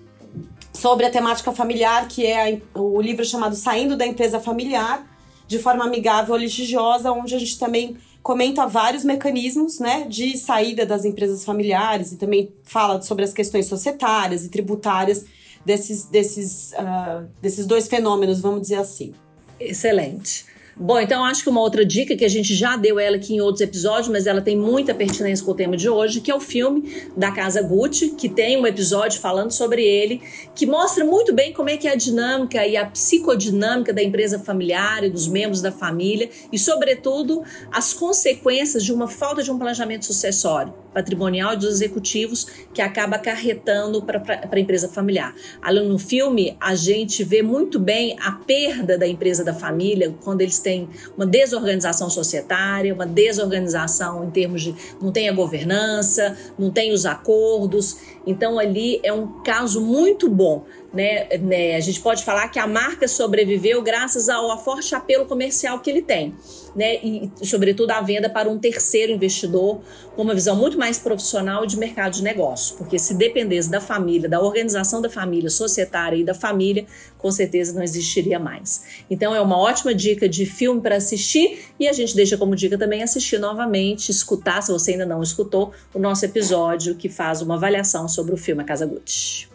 [0.73, 5.07] sobre a temática familiar, que é o livro chamado Saindo da Empresa Familiar,
[5.53, 11.05] de forma amigável litigiosa, onde a gente também comenta vários mecanismos né, de saída das
[11.05, 15.27] empresas familiares e também fala sobre as questões societárias e tributárias
[15.63, 19.13] desses, desses, uh, desses dois fenômenos, vamos dizer assim.
[19.61, 20.47] Excelente.
[20.75, 23.41] Bom, então acho que uma outra dica que a gente já deu ela aqui em
[23.41, 26.41] outros episódios, mas ela tem muita pertinência com o tema de hoje, que é o
[26.41, 30.23] filme da Casa Gucci, que tem um episódio falando sobre ele,
[30.55, 34.39] que mostra muito bem como é que é a dinâmica e a psicodinâmica da empresa
[34.39, 39.59] familiar e dos membros da família e, sobretudo, as consequências de uma falta de um
[39.59, 45.35] planejamento sucessório patrimonial dos executivos que acaba acarretando para a empresa familiar.
[45.61, 50.43] Ali no filme, a gente vê muito bem a perda da empresa da família quando
[50.43, 56.71] eles têm uma desorganização societária, uma desorganização em termos de não tem a governança, não
[56.71, 57.99] tem os acordos.
[58.27, 62.67] Então ali é um caso muito bom né, né, a gente pode falar que a
[62.67, 66.35] marca sobreviveu graças ao forte apelo comercial que ele tem,
[66.77, 69.81] né, e sobretudo a venda para um terceiro investidor
[70.15, 74.29] com uma visão muito mais profissional de mercado de negócio, porque se dependesse da família,
[74.29, 76.85] da organização da família societária e da família,
[77.17, 79.05] com certeza não existiria mais.
[79.09, 82.77] Então é uma ótima dica de filme para assistir e a gente deixa como dica
[82.77, 87.55] também assistir novamente, escutar, se você ainda não escutou, o nosso episódio que faz uma
[87.55, 89.49] avaliação sobre o filme A Casa Gucci.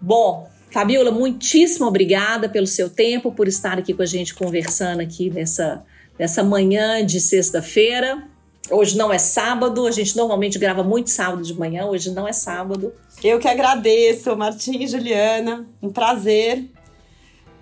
[0.00, 5.28] Bom, Fabiola, muitíssimo obrigada pelo seu tempo, por estar aqui com a gente conversando aqui
[5.28, 5.84] nessa,
[6.18, 8.22] nessa manhã de sexta-feira.
[8.70, 12.32] Hoje não é sábado, a gente normalmente grava muito sábado de manhã, hoje não é
[12.32, 12.92] sábado.
[13.22, 16.64] Eu que agradeço, Martim e Juliana, um prazer.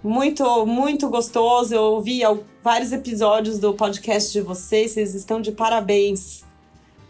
[0.04, 1.74] Muito, muito gostoso.
[1.74, 2.20] Eu ouvi
[2.62, 6.44] vários episódios do podcast de vocês, vocês estão de parabéns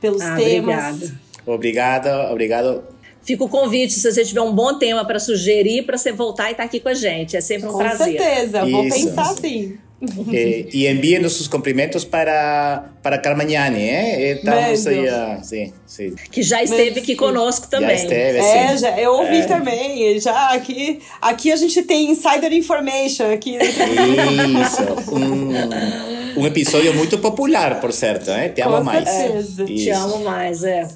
[0.00, 0.94] pelos ah, temas.
[0.94, 1.20] Obrigada.
[1.44, 2.97] Obrigado, obrigado
[3.28, 6.52] Fica o convite, se você tiver um bom tema para sugerir, para você voltar e
[6.52, 7.36] estar tá aqui com a gente.
[7.36, 8.16] É sempre um com prazer.
[8.16, 8.70] Com certeza, Isso.
[8.70, 9.78] vou pensar sim.
[10.32, 14.32] Eh, e enviem nossos cumprimentos para, para Carmagnani, eh?
[14.32, 16.14] Estamos aí, uh, sim, sim.
[16.30, 17.88] Que já esteve aqui conosco também.
[17.88, 18.78] Já esteve, é, sim.
[18.78, 19.44] Já, eu ouvi é.
[19.46, 20.20] também.
[20.20, 23.56] Já aqui, aqui a gente tem insider information aqui.
[23.56, 25.12] Isso.
[25.12, 28.50] Um, um episódio muito popular, por certo, né?
[28.50, 29.08] Te amo mais.
[29.08, 30.86] É, te amo mais, é.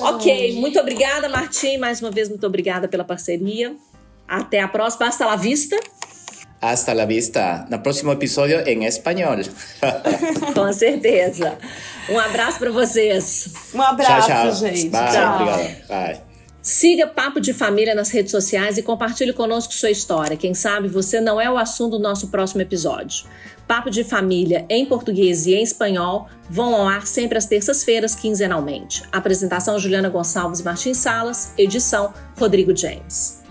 [0.00, 1.78] Ok, muito obrigada, Martim.
[1.78, 3.74] Mais uma vez, muito obrigada pela parceria.
[4.28, 5.06] Até a próxima.
[5.06, 5.76] Hasta la vista.
[6.62, 7.66] Hasta la vista.
[7.68, 9.38] No próximo episódio em espanhol.
[10.54, 11.58] Com certeza.
[12.08, 13.48] Um abraço para vocês.
[13.74, 14.54] Um abraço, tchau, tchau.
[14.54, 14.88] gente.
[14.88, 15.34] Bye, tchau.
[15.34, 15.88] Obrigado.
[15.88, 16.20] Bye.
[16.62, 20.36] Siga Papo de Família nas redes sociais e compartilhe conosco sua história.
[20.36, 23.26] Quem sabe você não é o assunto do nosso próximo episódio.
[23.66, 29.02] Papo de Família em português e em espanhol vão ao ar sempre às terças-feiras, quinzenalmente.
[29.10, 33.41] Apresentação Juliana Gonçalves Martins Salas, edição Rodrigo James.